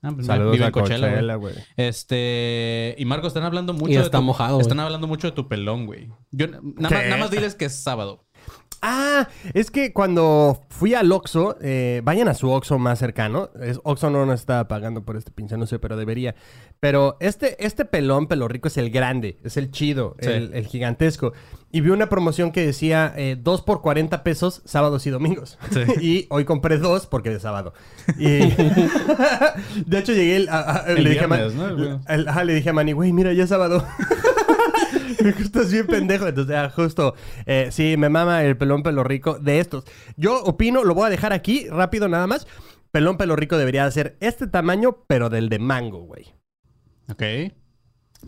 [0.02, 1.52] Ah, pues, Saludos vive a en Coachella, Coachella, güey.
[1.54, 1.64] güey.
[1.76, 2.94] Este.
[2.98, 5.48] Y Marco, están hablando mucho Y de está tu- mojado, Están hablando mucho de tu
[5.48, 6.10] pelón, güey.
[6.30, 7.08] Yo nada más, ¿Qué?
[7.08, 8.25] nada más diles que es sábado.
[8.82, 13.50] Ah, es que cuando fui al Oxxo, eh, vayan a su Oxxo más cercano.
[13.60, 16.34] Es, Oxxo no nos está pagando por este pinche anuncio, pero debería.
[16.78, 20.28] Pero este, este pelón, pelo rico, es el grande, es el chido, Sí.
[20.30, 21.32] el, el gigantesco.
[21.72, 25.58] Y vi una promoción que decía 2 por 40 pesos sábados y domingos.
[25.70, 25.80] Sí.
[26.00, 27.72] y hoy compré dos porque de sábado.
[28.18, 28.26] Y
[29.86, 31.84] de hecho llegué, el- a- a- El le, dije a viernes, Man- ¿no?
[32.08, 33.84] El- el- ajá, le dije a Manny, güey, mira, ya es sábado.
[35.40, 36.26] Estás bien pendejo.
[36.26, 37.14] Entonces, ah, justo,
[37.46, 39.84] eh, sí, me mama el pelón pelo rico de estos.
[40.16, 42.46] Yo opino, lo voy a dejar aquí, rápido nada más.
[42.90, 46.34] Pelón pelo rico debería ser este tamaño, pero del de mango, güey.
[47.10, 47.52] Ok.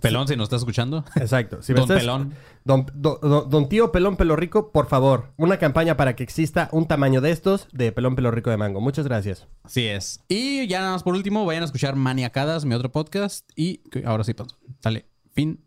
[0.03, 1.05] Pelón, si nos estás escuchando.
[1.17, 1.63] Exacto.
[1.63, 2.35] Si Don estás- Pelón.
[2.65, 6.69] Don, don- don- don tío pelón pelo rico, por favor, una campaña para que exista
[6.73, 8.83] un tamaño de estos de pelón pelo rico de mango.
[8.83, 9.49] Muchas gracias.
[9.63, 10.21] Así es.
[10.29, 13.49] Y ya nada más por último, vayan a escuchar Maniacadas, mi otro podcast.
[13.57, 14.35] Y ahora sí.
[14.83, 15.65] Dale, fin.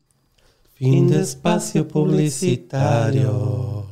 [0.81, 3.85] Fin de espacio publicitario.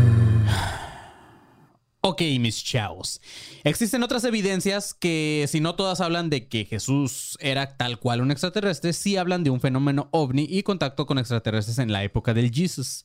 [2.05, 3.21] Ok, mis chavos.
[3.63, 8.31] Existen otras evidencias que, si no todas hablan de que Jesús era tal cual un
[8.33, 12.51] extraterrestre, sí hablan de un fenómeno ovni y contacto con extraterrestres en la época del
[12.51, 13.05] Jesus.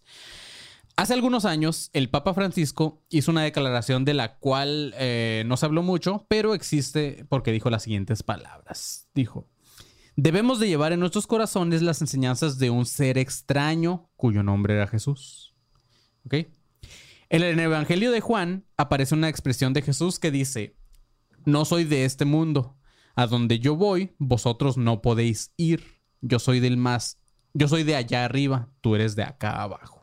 [0.97, 5.67] Hace algunos años, el Papa Francisco hizo una declaración de la cual eh, no se
[5.67, 9.07] habló mucho, pero existe porque dijo las siguientes palabras.
[9.13, 9.47] Dijo,
[10.15, 14.88] debemos de llevar en nuestros corazones las enseñanzas de un ser extraño cuyo nombre era
[14.88, 15.53] Jesús.
[16.31, 20.77] En el Evangelio de Juan aparece una expresión de Jesús que dice,
[21.45, 22.75] no soy de este mundo,
[23.13, 25.83] a donde yo voy, vosotros no podéis ir,
[26.21, 27.19] yo soy del más,
[27.53, 29.96] yo soy de allá arriba, tú eres de acá abajo.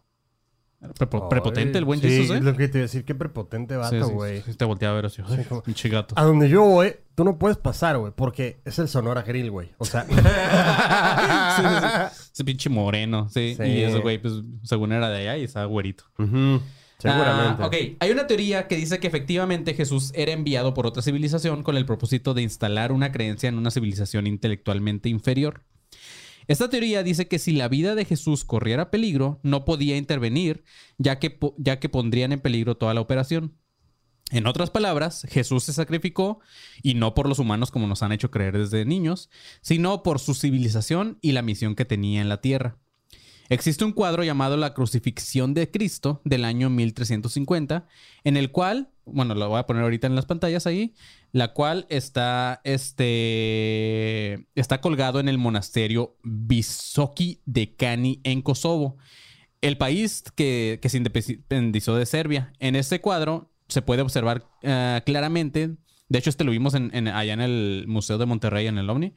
[0.99, 2.41] Prepo- prepotente el buen sí, Jesús, ¿eh?
[2.41, 3.05] lo que te iba a decir.
[3.05, 4.43] Qué prepotente Sí, vato, sí, güey.
[4.43, 5.23] sí, te volteaba a ver así,
[5.65, 6.15] pinche gato.
[6.19, 9.71] A donde yo voy, tú no puedes pasar, güey, porque es el Sonora Grill, güey.
[9.79, 10.05] O sea,
[11.57, 12.31] Sí, sí, sí.
[12.33, 13.55] Ese pinche moreno, sí.
[13.57, 13.63] Sí.
[13.65, 16.05] Y ese güey, pues, según era de allá y estaba güerito.
[16.99, 17.63] Seguramente.
[17.63, 21.63] Ah, ok, hay una teoría que dice que efectivamente Jesús era enviado por otra civilización
[21.63, 25.61] con el propósito de instalar una creencia en una civilización intelectualmente inferior.
[26.47, 30.65] Esta teoría dice que si la vida de Jesús corriera peligro, no podía intervenir,
[30.99, 33.57] ya que, ya que pondrían en peligro toda la operación.
[34.31, 36.41] En otras palabras, Jesús se sacrificó,
[36.83, 39.31] y no por los humanos como nos han hecho creer desde niños,
[39.61, 42.79] sino por su civilización y la misión que tenía en la tierra.
[43.51, 47.87] Existe un cuadro llamado La Crucifixión de Cristo del año 1350,
[48.25, 50.95] en el cual, bueno, lo voy a poner ahorita en las pantallas ahí,
[51.35, 58.99] la cual está, este, está colgado en el monasterio Visoki de Kani en Kosovo,
[59.61, 62.53] el país que, se independizó de Serbia.
[62.61, 65.75] En este cuadro se puede observar eh, claramente,
[66.09, 69.15] de hecho este lo vimos en- allá en el Museo de Monterrey, en el OVNI,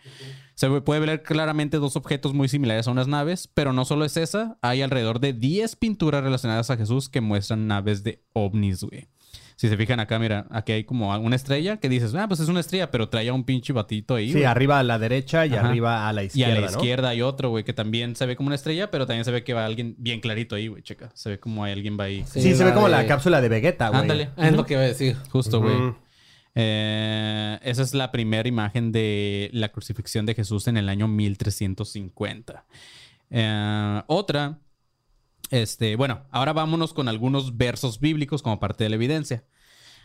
[0.56, 4.18] se puede ver claramente dos objetos muy similares a unas naves, pero no solo es
[4.18, 9.08] esa, hay alrededor de 10 pinturas relacionadas a Jesús que muestran naves de ovnis, güey.
[9.60, 12.48] Si se fijan acá, mira, aquí hay como una estrella que dices, ah, pues es
[12.48, 14.32] una estrella, pero trae a un pinche batito ahí.
[14.32, 15.68] Sí, arriba a la derecha y Ajá.
[15.68, 16.78] arriba a la Y izquierda, a la ¿no?
[16.78, 19.44] izquierda hay otro, güey, que también se ve como una estrella, pero también se ve
[19.44, 21.10] que va alguien bien clarito ahí, güey, checa.
[21.16, 22.24] Se ve como hay alguien va ahí.
[22.28, 24.02] Sí, se ve como la cápsula de Vegeta, güey.
[24.02, 24.30] Ándale.
[24.38, 25.18] Es lo que iba a decir.
[25.32, 25.76] Justo, güey.
[26.54, 32.64] Eh, esa es la primera imagen de la crucifixión de Jesús en el año 1350.
[33.30, 34.60] Eh, otra
[35.50, 39.46] Este, bueno, ahora vámonos con algunos versos bíblicos como parte de la evidencia.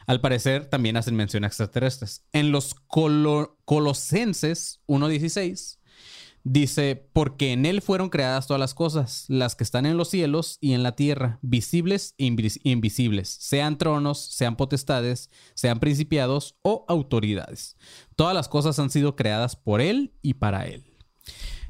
[0.07, 2.24] Al parecer también hacen mención a extraterrestres.
[2.33, 5.78] En los Colo- Colosenses 1.16
[6.44, 10.59] dice, porque en él fueron creadas todas las cosas, las que están en los cielos
[10.61, 16.85] y en la tierra, visibles e invis- invisibles, sean tronos, sean potestades, sean principiados o
[16.88, 17.76] autoridades.
[18.16, 20.85] Todas las cosas han sido creadas por él y para él.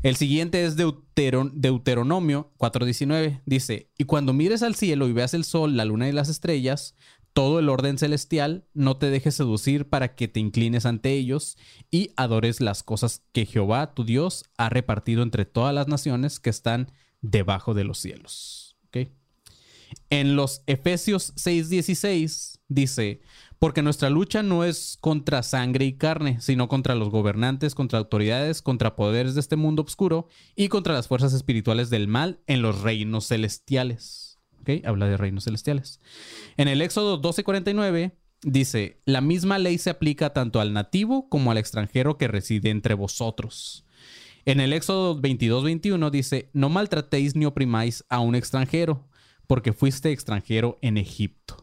[0.03, 3.41] El siguiente es Deuteron- Deuteronomio 4:19.
[3.47, 6.95] Dice, y cuando mires al cielo y veas el sol, la luna y las estrellas,
[7.33, 11.57] todo el orden celestial, no te dejes seducir para que te inclines ante ellos
[11.91, 16.51] y adores las cosas que Jehová, tu Dios, ha repartido entre todas las naciones que
[16.51, 18.77] están debajo de los cielos.
[18.89, 19.09] ¿Ok?
[20.11, 23.21] En los Efesios 6:16 dice,
[23.63, 28.61] porque nuestra lucha no es contra sangre y carne, sino contra los gobernantes, contra autoridades,
[28.61, 32.81] contra poderes de este mundo oscuro y contra las fuerzas espirituales del mal en los
[32.81, 34.41] reinos celestiales.
[34.63, 34.85] ¿Ok?
[34.85, 36.01] Habla de reinos celestiales.
[36.57, 41.59] En el Éxodo 12:49 dice, la misma ley se aplica tanto al nativo como al
[41.59, 43.87] extranjero que reside entre vosotros.
[44.45, 49.09] En el Éxodo 22:21 dice, no maltratéis ni oprimáis a un extranjero,
[49.47, 51.62] porque fuiste extranjero en Egipto.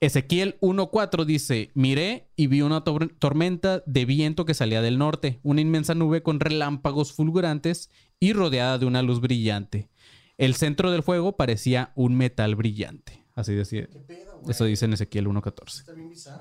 [0.00, 5.40] Ezequiel 1.4 dice, miré y vi una tor- tormenta de viento que salía del norte,
[5.42, 9.88] una inmensa nube con relámpagos fulgurantes y rodeada de una luz brillante.
[10.36, 13.24] El centro del fuego parecía un metal brillante.
[13.34, 13.88] Así decía.
[14.48, 15.84] Eso dice en Ezequiel 1.14.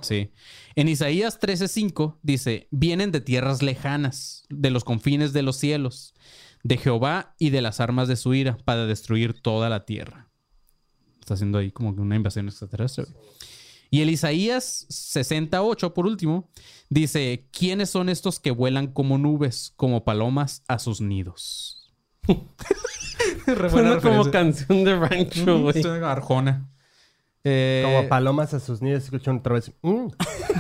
[0.02, 0.32] Sí.
[0.76, 6.13] En Isaías 13:5 dice, vienen de tierras lejanas, de los confines de los cielos,
[6.63, 10.26] de Jehová y de las armas de su ira, para destruir toda la tierra.
[11.27, 13.03] Está haciendo ahí como que una invasión extraterrestre.
[13.89, 16.49] Y el Isaías 68, por último,
[16.89, 21.91] dice, ¿quiénes son estos que vuelan como nubes, como palomas a sus nidos?
[23.45, 25.81] Suena como canción de rancho, güey.
[25.81, 26.69] Suena Arjona.
[27.43, 29.73] Eh, Como palomas a sus nidos, escuchan otra vez.
[29.81, 30.07] Mm.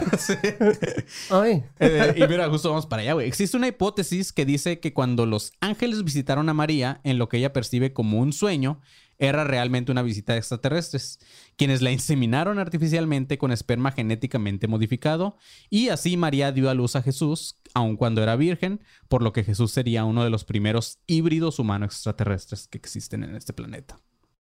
[1.29, 1.63] Ay.
[1.79, 3.27] Eh, y mira, justo vamos para allá, güey.
[3.27, 7.37] Existe una hipótesis que dice que cuando los ángeles visitaron a María, en lo que
[7.37, 8.81] ella percibe como un sueño,
[9.19, 11.19] era realmente una visita de extraterrestres,
[11.55, 15.37] quienes la inseminaron artificialmente con esperma genéticamente modificado,
[15.69, 19.43] y así María dio a luz a Jesús, aun cuando era virgen, por lo que
[19.43, 23.99] Jesús sería uno de los primeros híbridos humanos extraterrestres que existen en este planeta.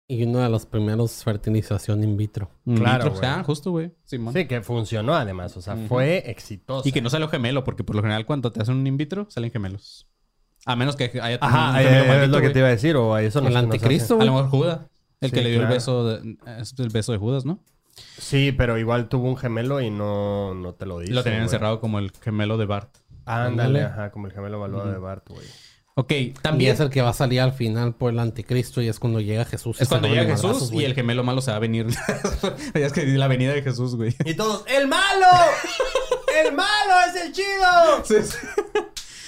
[0.09, 2.51] Y uno de los primeros fertilización in vitro.
[2.67, 3.15] Claro.
[3.23, 3.93] Ah, justo, güey.
[4.05, 4.35] Simón.
[4.35, 5.57] Sí, que funcionó además.
[5.57, 6.87] O sea, fue exitoso.
[6.87, 9.27] Y que no salió gemelo, porque por lo general cuando te hacen un in vitro,
[9.31, 10.07] salen gemelos.
[10.65, 12.69] A menos que haya tenido Ajá, un eh, gemelo es maldito, lo que te iba
[12.69, 12.97] a decir.
[12.97, 14.81] O eso no El anticristo, A lo mejor Judas.
[15.21, 15.73] El Sí, que le dio claro.
[15.73, 16.37] el beso de,
[16.79, 17.61] el beso de Judas, ¿no?
[18.19, 21.13] Sí, pero igual tuvo un gemelo y no, no te lo dice.
[21.13, 22.91] lo tenían encerrado como el gemelo de Bart.
[23.25, 23.83] Ándale, Ándale.
[23.83, 25.47] ajá, como el gemelo evaluado de Bart, güey.
[25.95, 28.89] Ok, Y también es el que va a salir al final por el anticristo y
[28.89, 29.79] es cuando llega Jesús.
[29.81, 31.87] es cuando llega Jesús y el gemelo malo se va a venir.
[32.75, 34.17] es que la venida de Jesús, güey.
[34.25, 35.27] Y todos, ¡el malo!
[36.45, 38.03] ¡El malo es el chido!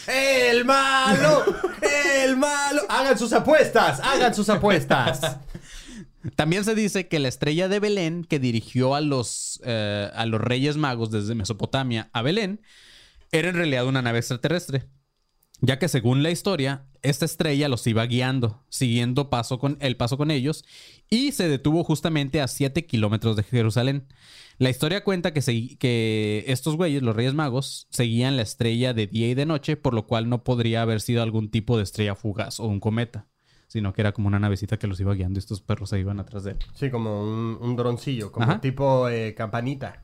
[0.07, 1.45] ¡El malo!
[1.81, 2.83] ¡El malo!
[2.88, 5.38] Hagan sus apuestas, hagan sus apuestas.
[6.37, 10.40] También se dice que la estrella de Belén que dirigió a los, eh, a los
[10.40, 12.62] reyes magos desde Mesopotamia a Belén
[13.31, 14.88] era en realidad una nave extraterrestre.
[15.61, 20.17] Ya que según la historia, esta estrella los iba guiando, siguiendo paso con, el paso
[20.17, 20.64] con ellos,
[21.09, 24.07] y se detuvo justamente a 7 kilómetros de Jerusalén.
[24.59, 25.40] La historia cuenta que,
[25.79, 29.95] que estos güeyes, los Reyes Magos, seguían la estrella de día y de noche, por
[29.95, 33.27] lo cual no podría haber sido algún tipo de estrella fugaz o un cometa,
[33.67, 36.21] sino que era como una navecita que los iba guiando y estos perros se iban
[36.21, 36.59] atrás de él.
[36.75, 38.61] Sí, como un, un droncillo, como Ajá.
[38.61, 40.01] tipo eh, campanita.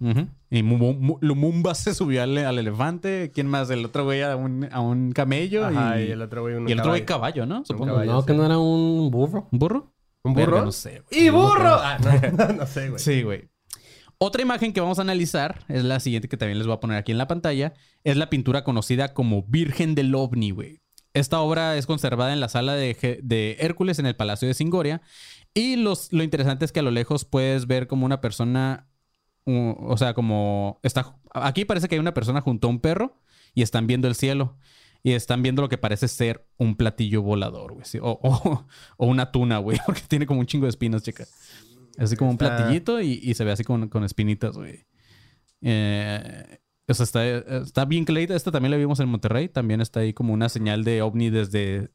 [0.51, 3.31] Y Mu- Mu- Lumumba se subió al, al elefante.
[3.33, 3.71] ¿Quién más?
[3.71, 5.65] El otro güey a un, a un camello.
[5.67, 7.47] Ajá, y, y el otro güey un y el otro güey caballo.
[7.47, 7.65] ¿no?
[7.65, 7.93] Supongo.
[7.93, 8.13] caballo.
[8.13, 9.47] No, que no era un burro.
[9.53, 9.93] ¿Un burro?
[10.25, 10.47] ¿Un burro?
[10.53, 11.03] Verga, no sé.
[11.09, 11.25] güey.
[11.25, 11.77] ¡Y burro!
[11.81, 12.99] Ah, no, no, no sé, güey.
[13.01, 13.49] Sí, güey.
[14.23, 16.99] Otra imagen que vamos a analizar es la siguiente que también les voy a poner
[16.99, 17.73] aquí en la pantalla.
[18.05, 20.81] Es la pintura conocida como Virgen del OVNI, güey.
[21.15, 25.01] Esta obra es conservada en la sala de, Hércules en el Palacio de Singoria.
[25.55, 28.89] Y lo interesante es que a lo lejos puedes ver como una persona,
[29.47, 31.17] o sea, como está...
[31.33, 33.23] Aquí parece que hay una persona junto a un perro
[33.55, 34.59] y están viendo el cielo.
[35.03, 37.87] Y están viendo lo que parece ser un platillo volador, güey.
[38.03, 38.67] o-
[38.99, 39.79] o una tuna, güey.
[39.87, 41.25] Porque tiene como un chingo de espinas, chica.
[42.01, 44.87] Así como un platillito y, y se ve así con, con espinitas, güey.
[45.61, 46.59] Eh,
[46.89, 47.27] o sea, está,
[47.59, 48.35] está bien clarita.
[48.35, 49.49] Esta también la vimos en Monterrey.
[49.49, 51.91] También está ahí como una señal de ovni desde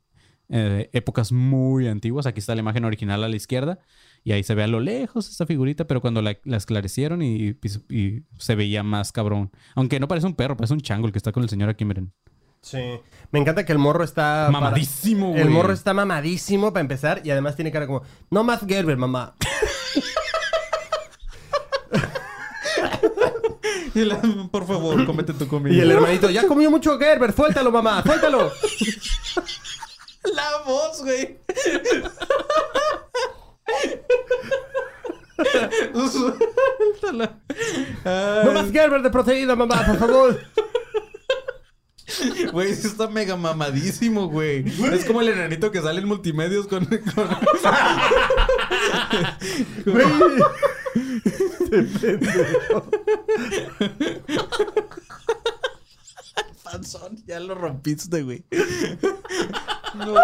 [0.50, 2.28] eh, épocas muy antiguas.
[2.28, 3.80] Aquí está la imagen original a la izquierda.
[4.24, 7.58] Y ahí se ve a lo lejos esta figurita, pero cuando la, la esclarecieron y,
[7.90, 9.52] y se veía más cabrón.
[9.74, 11.84] Aunque no parece un perro, parece un chango el que está con el señor aquí,
[11.84, 12.14] miren.
[12.66, 13.00] Sí.
[13.30, 14.50] Me encanta que el morro está...
[14.52, 15.42] Mamadísimo, güey.
[15.44, 18.02] El morro está mamadísimo para empezar y además tiene cara como...
[18.32, 19.36] No más Gerber, mamá.
[23.94, 24.04] Y
[24.52, 25.74] Por favor, cómete tu comida.
[25.74, 28.52] Y el hermanito, ya comió mucho Gerber, suéltalo, mamá, suéltalo.
[30.24, 31.40] La voz, güey.
[35.94, 37.40] Suéltala.
[38.44, 40.40] No más Gerber de proteína, mamá, por favor.
[42.52, 44.64] Güey, sí está mega mamadísimo, güey.
[44.94, 46.86] Es como el enanito que sale en multimedios con...
[46.86, 47.30] con-
[49.86, 50.06] Güey.
[56.64, 57.18] panzón.
[57.26, 58.44] Ya lo rompiste, güey.
[59.96, 60.22] No, Ya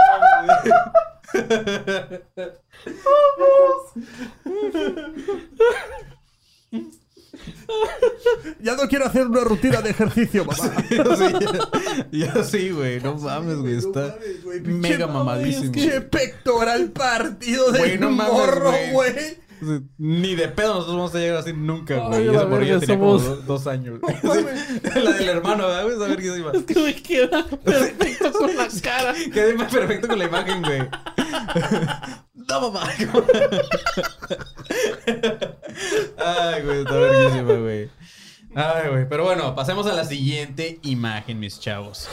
[8.82, 10.74] no quiero hacer una rutina de ejercicio, mamá.
[12.12, 13.00] Sí, yo sí, güey.
[13.02, 13.76] No mames, güey.
[13.78, 14.18] Está
[14.64, 15.72] mega mamadísimo.
[15.74, 19.40] Che pectoral partido de no morro, güey.
[20.00, 22.28] Ni de pedo nosotros vamos a llegar así nunca, güey.
[22.28, 24.00] Esa morrilla tenía como somos- dos, dos años.
[24.22, 25.00] Sí.
[25.00, 25.96] La del hermano, ¿verdad, güey?
[25.96, 26.52] Esa verguísima.
[26.54, 29.14] Es que me queda perfecto con la cara.
[29.32, 30.82] Quedé más perfecto con la imagen, güey.
[32.34, 32.90] No, mamá.
[36.18, 37.90] Ay, güey, está verguísima, güey.
[38.56, 39.08] Ay, güey.
[39.08, 42.10] Pero bueno, pasemos a la siguiente imagen, mis chavos.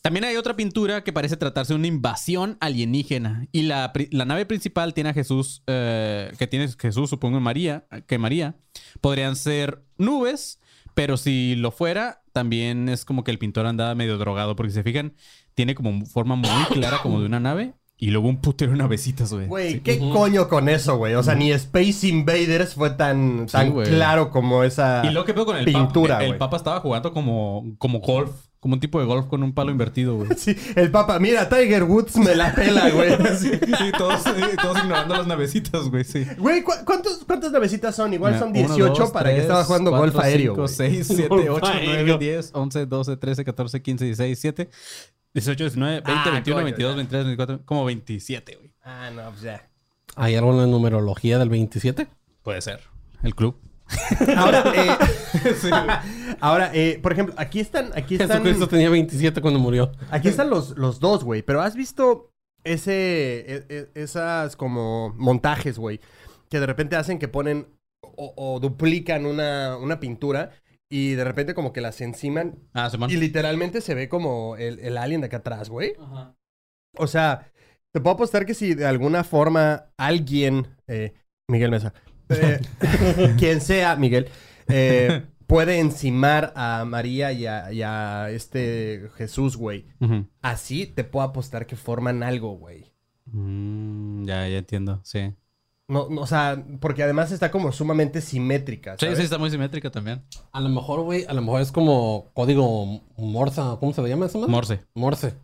[0.00, 3.46] También hay otra pintura que parece tratarse de una invasión alienígena.
[3.52, 8.16] Y la, la nave principal tiene a Jesús, eh, que tiene Jesús, supongo, María, que
[8.16, 8.56] María.
[9.00, 10.60] Podrían ser nubes,
[10.94, 14.56] pero si lo fuera, también es como que el pintor andaba medio drogado.
[14.56, 15.14] Porque si se fijan,
[15.54, 17.74] tiene como forma muy clara como de una nave.
[18.00, 19.46] Y luego un putero de navecitas, güey.
[19.48, 19.80] Güey, Sí.
[19.80, 21.14] ¿qué coño con eso, güey?
[21.14, 25.44] O sea, ni Space Invaders fue tan, tan claro como esa Y lo que veo
[25.44, 26.38] con el pintura, Papa, el güey.
[26.38, 28.30] Papa estaba jugando como, como golf,
[28.60, 30.28] como un tipo de golf con un palo invertido, güey.
[30.36, 33.12] Sí, el papa, mira, Tiger Woods me la pela, güey.
[33.32, 33.50] Así.
[33.52, 34.22] Y todos,
[34.52, 36.24] y todos ignorando las navecitas, güey, sí.
[36.38, 38.14] Güey, ¿cu- cuántos, ¿cuántas navecitas son?
[38.14, 40.52] Igual son Uno, 18 dos, para que tres, estaba jugando cuatro, golf aéreo.
[40.52, 40.74] cinco, güey.
[40.74, 42.18] 6, 7, Golf 8, 9, aéreo.
[42.18, 44.70] 10, 11, 12, 13, 14, 15, 16, 17,
[45.40, 46.96] 18, 19, 20, Ah, 21, coño, 22, ya.
[46.96, 48.72] 23, 24, como 27, güey.
[48.82, 49.68] Ah, no, pues ya.
[50.16, 52.08] ¿Hay algo en la numerología del 27?
[52.42, 52.80] Puede ser.
[53.22, 53.56] El club.
[54.36, 54.96] Ahora, eh,
[56.40, 59.92] ahora eh, por ejemplo, aquí están, aquí están, Jesucristo tenía 27 cuando murió.
[60.10, 61.42] aquí están los, los dos, güey.
[61.42, 62.30] Pero has visto
[62.64, 66.00] ese, e- e- esas como montajes, güey,
[66.50, 67.66] que de repente hacen que ponen
[68.02, 70.50] o, o duplican una, una pintura
[70.90, 73.10] y de repente como que las enciman Ah, Simón.
[73.10, 75.92] y literalmente se ve como el, el alien de acá atrás, güey.
[76.96, 77.50] O sea,
[77.92, 81.12] te puedo apostar que si de alguna forma alguien, eh,
[81.48, 81.92] Miguel Mesa,
[82.30, 82.60] eh,
[83.38, 84.28] quien sea, Miguel,
[84.68, 89.86] eh, puede encimar a María y a, y a este Jesús, güey.
[90.42, 92.92] Así te puedo apostar que forman algo, güey.
[93.26, 95.34] Mm, ya, ya entiendo, sí.
[95.88, 98.92] No, no, o sea, porque además está como sumamente simétrica.
[98.98, 99.18] Sí, ¿sabes?
[99.18, 100.22] sí, está muy simétrica también.
[100.52, 104.26] A lo mejor, güey, a lo mejor es como código Morse, ¿cómo se le llama
[104.26, 104.50] eso, man?
[104.50, 104.80] Morse.
[104.94, 105.34] Morse.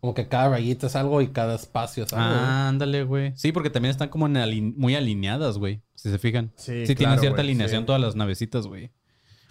[0.00, 2.36] Como que cada rayita es algo y cada espacio es algo.
[2.38, 3.32] Ah, ándale, güey.
[3.34, 5.80] Sí, porque también están como en muy alineadas, güey.
[5.94, 6.52] Si se fijan.
[6.56, 7.86] Sí, Sí, tienen claro, cierta alineación sí.
[7.86, 8.90] todas las navecitas, güey.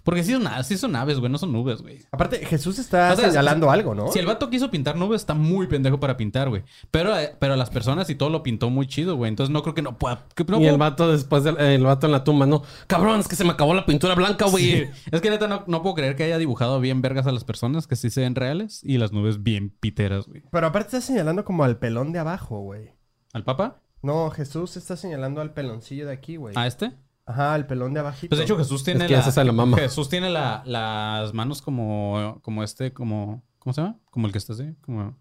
[0.04, 2.02] Porque sí son, sí son naves, güey, no son nubes, güey.
[2.12, 4.12] Aparte, Jesús está O sea, señalando si- algo, ¿no?
[4.12, 6.62] Si el vato quiso pintar nubes, está muy pendejo para pintar, güey.
[6.90, 9.30] Pero, eh, pero las personas y todo lo pintó muy chido, güey.
[9.30, 10.26] Entonces no creo que no pueda.
[10.34, 12.62] que no y el vato después del el vato en la tumba, no.
[12.86, 14.64] Cabrón, es que se me acabó la pintura blanca, güey.
[14.64, 14.84] Sí.
[15.10, 17.86] Es que neta no, no puedo creer que haya dibujado bien vergas a las personas
[17.86, 20.42] que sí se ven reales y las nubes bien piteras, güey.
[20.50, 22.92] Pero aparte está señalando como al pelón de abajo, güey.
[23.32, 23.80] ¿Al papa?
[24.02, 26.54] No, Jesús está señalando al peloncillo de aquí, güey.
[26.58, 26.92] ¿A este?
[27.26, 28.28] Ajá, al pelón de abajito.
[28.28, 29.76] Pues de hecho Jesús tiene Es que la, esa se la mama.
[29.78, 33.98] Jesús tiene la- las manos como como este como ¿cómo se llama?
[34.10, 35.16] Como el que está así, como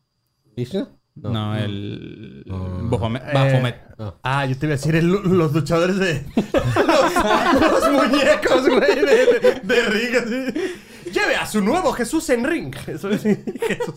[0.56, 0.88] ¿Vishnu?
[1.16, 2.90] no, el No.
[2.90, 3.76] Bafomet, Eh, Bafomet.
[4.24, 6.26] Ah, yo te iba a decir el- los luchadores de.
[6.36, 10.16] los, los muñecos, güey, de, de, de ring.
[10.52, 11.12] así.
[11.12, 12.76] Lleve a su nuevo Jesús en ring.
[12.88, 13.96] Eso es Jesús.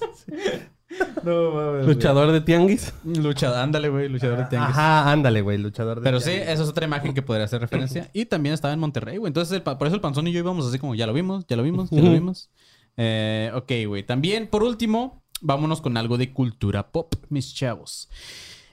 [1.24, 1.86] No mames.
[1.86, 2.94] Luchador de tianguis.
[3.04, 4.70] Luchador, ándale, güey, luchador de tianguis.
[4.70, 6.04] Ajá, ándale, güey, luchador de.
[6.04, 6.48] Pero sí, tianguis.
[6.50, 8.08] esa es otra imagen que podría hacer referencia.
[8.12, 9.30] Y también estaba en Monterrey, güey.
[9.30, 11.44] Entonces, el pa- por eso el panzón y yo íbamos así como, ya lo vimos,
[11.48, 12.50] ya lo vimos, ya lo vimos.
[12.96, 14.02] Eh, ok, güey.
[14.04, 18.08] También, por último, vámonos con algo de cultura pop, mis chavos.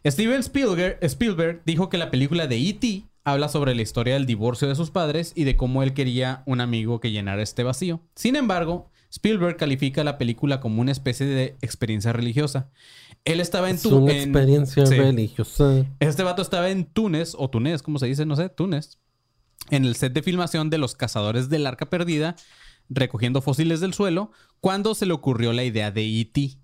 [0.05, 3.03] Steven Spielberg, Spielberg dijo que la película de E.T.
[3.23, 6.61] habla sobre la historia del divorcio de sus padres y de cómo él quería un
[6.61, 8.01] amigo que llenara este vacío.
[8.15, 12.71] Sin embargo, Spielberg califica la película como una especie de experiencia religiosa.
[13.25, 14.95] Él estaba en Es tu- una en- experiencia sí.
[14.95, 15.85] religiosa.
[15.99, 18.97] Este vato estaba en Túnez, o Túnez, como se dice, no sé, Túnez,
[19.69, 22.35] en el set de filmación de Los Cazadores del Arca Perdida
[22.89, 26.57] recogiendo fósiles del suelo cuando se le ocurrió la idea de E.T.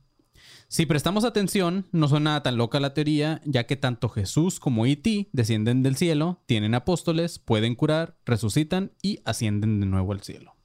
[0.68, 5.30] Si prestamos atención, no suena tan loca la teoría, ya que tanto Jesús como E.T.
[5.32, 10.56] descienden del cielo, tienen apóstoles, pueden curar, resucitan y ascienden de nuevo al cielo.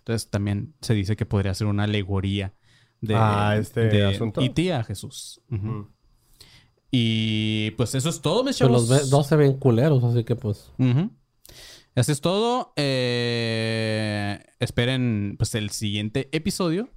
[0.00, 2.52] Entonces también se dice que podría ser una alegoría
[3.00, 4.40] de, Ah, este de asunto.
[4.42, 4.72] E.T.
[4.72, 5.40] a Jesús.
[5.50, 5.66] Ujú.
[5.66, 5.88] Mm.
[6.90, 8.88] Y pues eso es todo, mis Pues chavos.
[8.88, 10.72] los ve- dos se ven culeros, así que pues.
[11.94, 12.72] Eso es todo.
[12.76, 16.88] Eh, esperen pues el siguiente episodio.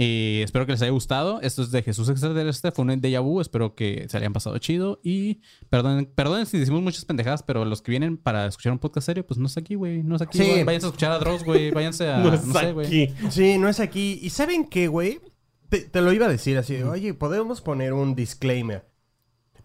[0.00, 1.40] Y espero que les haya gustado.
[1.40, 2.70] Esto es de Jesús Extraterrestre.
[2.70, 3.40] Fue un déjà vu.
[3.40, 5.00] Espero que se hayan pasado chido.
[5.02, 5.40] Y
[5.70, 9.26] perdonen, perdonen si decimos muchas pendejadas, pero los que vienen para escuchar un podcast serio,
[9.26, 10.04] pues no es aquí, güey.
[10.04, 10.38] No es aquí.
[10.38, 10.44] Sí.
[10.44, 10.62] güey.
[10.62, 11.72] Váyanse a escuchar a Dross, güey.
[11.72, 12.18] Váyanse a.
[12.22, 13.12] No, sé, güey.
[13.28, 14.20] Sí, no es aquí.
[14.22, 15.20] ¿Y saben qué, güey?
[15.68, 16.80] Te, te lo iba a decir así.
[16.82, 18.88] Oye, podemos poner un disclaimer.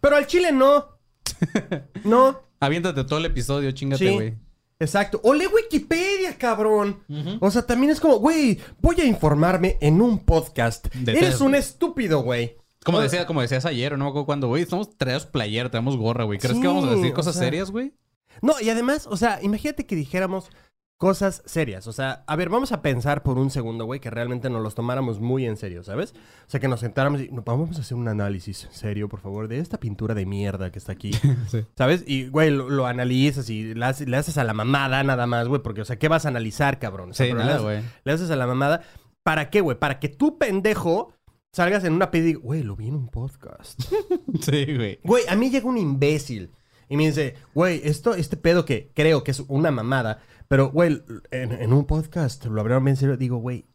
[0.01, 0.97] Pero al chile no.
[2.05, 2.41] No.
[2.59, 4.33] Aviéntate todo el episodio, chingate, Sí.
[4.79, 5.19] Exacto.
[5.23, 7.03] O lee Wikipedia, cabrón.
[7.39, 10.93] O sea, también es como, güey, voy a informarme en un podcast.
[10.93, 12.57] De Eres un estúpido, güey.
[12.83, 14.63] Como, decía, como decías ayer, no cuándo, güey.
[14.63, 16.39] Estamos traemos playera, traemos gorra, güey.
[16.39, 17.93] ¿Crees Sí, que vamos a decir o cosas sea, serias, güey?
[18.41, 20.49] No, y además, o sea, imagínate que dijéramos
[20.97, 21.87] cosas serias.
[21.87, 24.75] O sea, a ver, vamos a pensar por un segundo, güey, que realmente nos los
[24.75, 26.13] tomáramos muy en serio, ¿sabes?
[26.47, 29.47] O sea, que nos sentáramos y no, vamos a hacer un análisis serio, por favor,
[29.47, 31.11] de esta pintura de mierda que está aquí.
[31.49, 31.65] Sí.
[31.77, 32.03] ¿Sabes?
[32.07, 35.47] Y, güey, lo, lo analizas y le haces, le haces a la mamada nada más,
[35.47, 37.11] güey, porque, o sea, ¿qué vas a analizar, cabrón?
[37.11, 37.81] O sea, Sí, nada, güey.
[38.03, 38.81] Le haces a la mamada.
[39.23, 39.77] ¿Para qué, güey?
[39.77, 41.13] Para que tú, pendejo,
[41.51, 43.81] salgas en una pedi y güey, lo vi en un podcast.
[44.41, 44.99] Sí, güey.
[45.03, 46.51] Güey, a mí llega un imbécil
[46.89, 51.01] y me dice, güey, esto, este pedo que creo que es una mamada, pero, güey,
[51.31, 53.17] en, en un podcast lo hablaron bien en serio.
[53.17, 53.65] Digo, güey,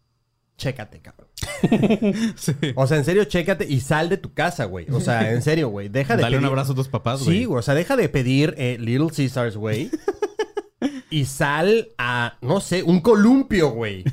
[0.59, 1.29] chécate, cabrón.
[2.37, 2.53] Sí.
[2.75, 4.87] O sea, en serio, chécate y sal de tu casa, güey.
[4.91, 7.39] O sea, en serio, güey, deja de Dale un abrazo a tus papás, güey.
[7.39, 9.91] Sí, güey, o sea, deja de pedir eh, Little Caesars, güey.
[11.11, 14.05] y sal a, no sé, un columpio, güey.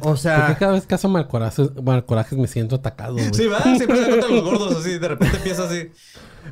[0.00, 3.32] ¿Por qué sea, cada vez que hace malcorajes, malcorajes me siento atacado, güey?
[3.32, 5.90] Sí, va, siempre se cuentan los gordos así, de repente empieza así.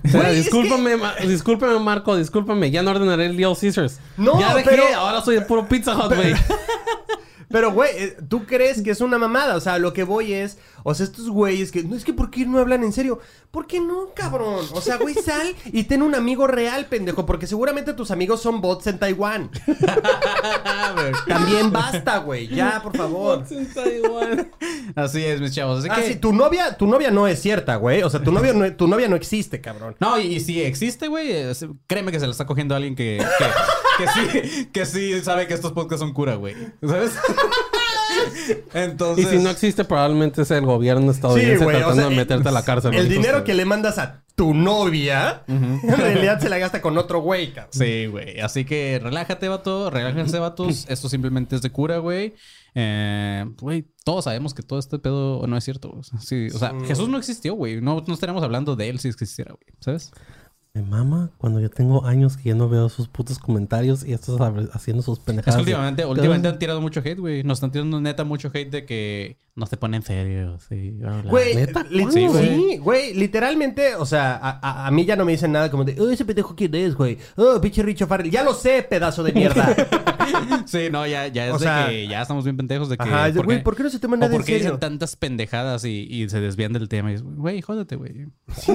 [0.05, 2.70] O sea, Güey, es discúlpame, Ma- discúlpame, Marco, discúlpame.
[2.70, 3.99] Ya no ordenaré el Little Caesars.
[4.16, 6.34] No, ya dejé, pero- ahora soy de puro Pizza Hut, güey.
[7.51, 9.57] Pero, güey, eh, tú crees que es una mamada.
[9.57, 10.59] O sea, lo que voy es.
[10.85, 11.83] O sea, estos güeyes que.
[11.85, 13.18] No es que ¿por qué no hablan en serio?
[13.51, 14.66] ¿Por qué no, cabrón?
[14.72, 17.24] O sea, güey, sal y ten un amigo real, pendejo.
[17.26, 19.51] Porque seguramente tus amigos son bots en Taiwán.
[21.26, 22.49] También basta, güey.
[22.49, 23.45] Ya, por favor.
[24.95, 25.81] Así es, mis chavos.
[25.81, 26.03] Así Ah, que...
[26.09, 28.03] sí, tu novia, tu novia no es cierta, güey.
[28.03, 29.97] O sea, tu novia no, tu novia no existe, cabrón.
[30.01, 31.33] No, y, y si existe, güey,
[31.87, 35.55] créeme que se la está cogiendo alguien que, que, que sí, que sí sabe que
[35.55, 36.55] estos podcasts son cura, güey.
[36.87, 37.12] ¿Sabes?
[38.74, 39.29] Y Entonces...
[39.29, 42.95] si no existe, probablemente es el gobierno estadounidense tratando sea, de meterte a la cárcel.
[42.95, 47.20] El dinero que le mandas a tu novia, en realidad se la gasta con otro
[47.20, 47.72] güey, cabrón.
[47.72, 48.41] Sí, güey.
[48.41, 49.91] Así que relájate, vato.
[49.91, 50.87] Relájense, vatos.
[50.89, 52.35] Esto simplemente es de cura, güey.
[52.74, 55.91] Eh, Güey, todos sabemos que todo este pedo no es cierto.
[55.91, 57.81] O sea, sí, o sea Jesús no existió, güey.
[57.81, 59.74] No, no estaríamos hablando de él si existiera, güey.
[59.81, 60.12] ¿Sabes?
[60.79, 64.41] Me mama cuando yo tengo años que ya no veo sus putos comentarios y estos
[64.72, 65.57] haciendo sus Es pendejadas.
[65.57, 67.43] que últimamente, últimamente han tirado mucho hate, güey.
[67.43, 70.57] Nos están tirando neta mucho hate de que no se pone en serio.
[70.68, 70.95] Sí.
[71.24, 71.85] Güey, ¿Neta?
[71.91, 72.81] li- ¿Cuándo, sí,
[73.14, 76.09] literalmente, o sea, a, a- a mí ya no me dicen nada como de, oh,
[76.11, 77.18] ese pendejo quién es, güey.
[77.35, 78.31] Oh, pinche Richo Farrell.
[78.31, 79.74] Ya lo sé, pedazo de mierda.
[80.66, 83.03] Sí, no, ya, ya es O de que ya estamos bien pendejos de que.
[83.03, 84.66] Ajá, de, güey, ¿por qué no se toman o nada en por qué serio?
[84.72, 87.11] dicen tantas pendejadas y, y se desvían del tema.
[87.11, 88.26] Y es, güey, jódete, güey.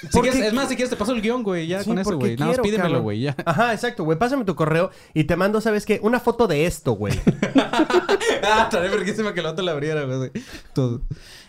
[0.00, 1.66] Si Porque- quieres- es más, si quieres, te paso el guion, güey.
[1.66, 2.36] Ya Sí, con eso, güey.
[2.36, 3.02] Nada más pídemelo, cabrón.
[3.04, 3.20] güey.
[3.20, 3.36] Ya.
[3.46, 4.18] Ajá, exacto, güey.
[4.18, 5.98] Pásame tu correo y te mando, ¿sabes qué?
[6.02, 7.14] Una foto de esto, güey.
[8.42, 10.30] ah, estaría verguísima que el otro la abriera, güey.
[10.74, 11.00] Todo.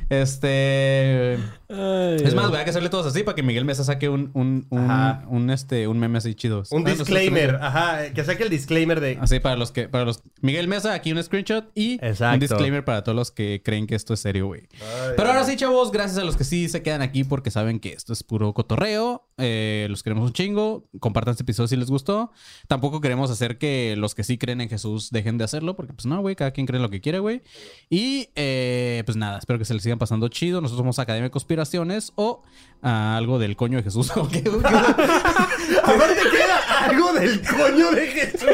[0.10, 1.38] Este.
[1.68, 4.92] Es más, hay que hacerle todos así para que Miguel Mesa saque un, un, un,
[4.92, 5.26] Ajá.
[5.28, 6.64] un, este, un meme así chido.
[6.72, 7.56] Un Ah, no, disclaimer.
[7.56, 9.18] Ajá, que saque el disclaimer de...
[9.20, 10.22] Así para los que, para los.
[10.42, 12.34] Miguel Mesa, aquí un screenshot y Exacto.
[12.36, 14.68] un disclaimer para todos los que creen que esto es serio, güey.
[15.18, 17.94] Pero ahora sí, chavos, gracias a los que sí se quedan aquí porque saben que
[17.94, 19.28] esto es puro cotorreo.
[19.38, 20.88] Eh, los queremos un chingo.
[21.00, 22.32] Compartan este episodio si les gustó.
[22.68, 26.06] Tampoco queremos hacer que los que sí creen en Jesús dejen de hacerlo, porque pues
[26.06, 27.42] no, güey, cada quien cree lo que quiere, güey.
[27.90, 30.62] Y eh, pues nada, espero que se les sigan pasando chido.
[30.62, 32.44] Nosotros somos Academia de Conspiraciones o
[32.82, 34.12] ah, algo del coño de Jesús.
[34.18, 34.40] ¿O qué?
[35.84, 38.50] Aparte queda algo del coño de Jesús.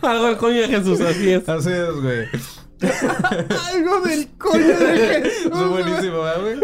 [0.00, 1.46] Algo del coño de Jesús, así es.
[1.46, 2.28] Así es, güey.
[3.74, 5.52] algo del coño de Jesús.
[5.52, 6.58] Es buenísimo, ¿verdad, güey?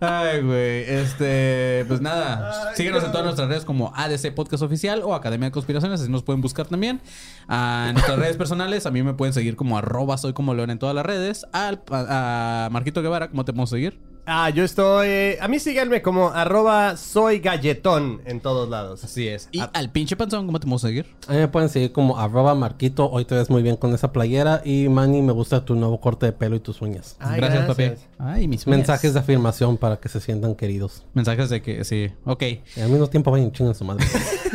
[0.00, 0.84] Ay, güey.
[0.86, 2.74] Este, pues nada.
[2.74, 6.00] síguenos en todas nuestras redes como ADC Podcast Oficial o Academia de Conspiraciones.
[6.00, 7.00] Así nos pueden buscar también.
[7.48, 10.70] A en nuestras redes personales, a mí me pueden seguir como arroba soy como león
[10.70, 11.46] en todas las redes.
[11.52, 14.07] Al, a, a Marquito Guevara, ¿cómo te podemos seguir?
[14.30, 15.36] Ah, yo estoy.
[15.40, 19.02] A mí síganme como arroba soy galletón en todos lados.
[19.02, 19.48] Así es.
[19.52, 21.06] Y al pinche panzón, ¿cómo te podemos seguir?
[21.28, 23.10] A mí me pueden seguir como arroba marquito.
[23.10, 24.60] Hoy te ves muy bien con esa playera.
[24.66, 27.16] Y Manny, me gusta tu nuevo corte de pelo y tus uñas.
[27.20, 27.84] Ay, gracias, papi.
[27.84, 28.08] gracias.
[28.18, 28.80] Ay, mis uñas.
[28.80, 31.06] Mensajes de afirmación para que se sientan queridos.
[31.14, 32.10] Mensajes de que sí.
[32.26, 32.42] Ok.
[32.76, 34.04] Y al mismo tiempo vayan chingan su madre.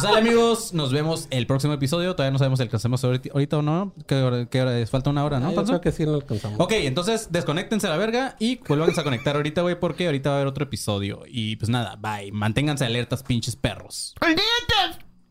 [0.00, 0.72] Pues sale, amigos.
[0.74, 2.14] Nos vemos el próximo episodio.
[2.14, 3.94] Todavía no sabemos si alcancemos ahorita, ahorita o no.
[4.06, 4.90] ¿Qué hora, qué hora es?
[4.90, 6.60] Falta una hora, ¿no, Ah, yo creo que sí lo alcanzamos.
[6.60, 10.36] Ok, entonces desconéctense a la verga y vuelvan a conectar ahorita, güey, porque ahorita va
[10.36, 11.22] a haber otro episodio.
[11.26, 12.30] Y pues nada, bye.
[12.30, 14.14] Manténganse alertas, pinches perros.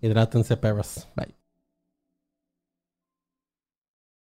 [0.01, 1.07] Hidrátense, perros.
[1.15, 1.36] Bye.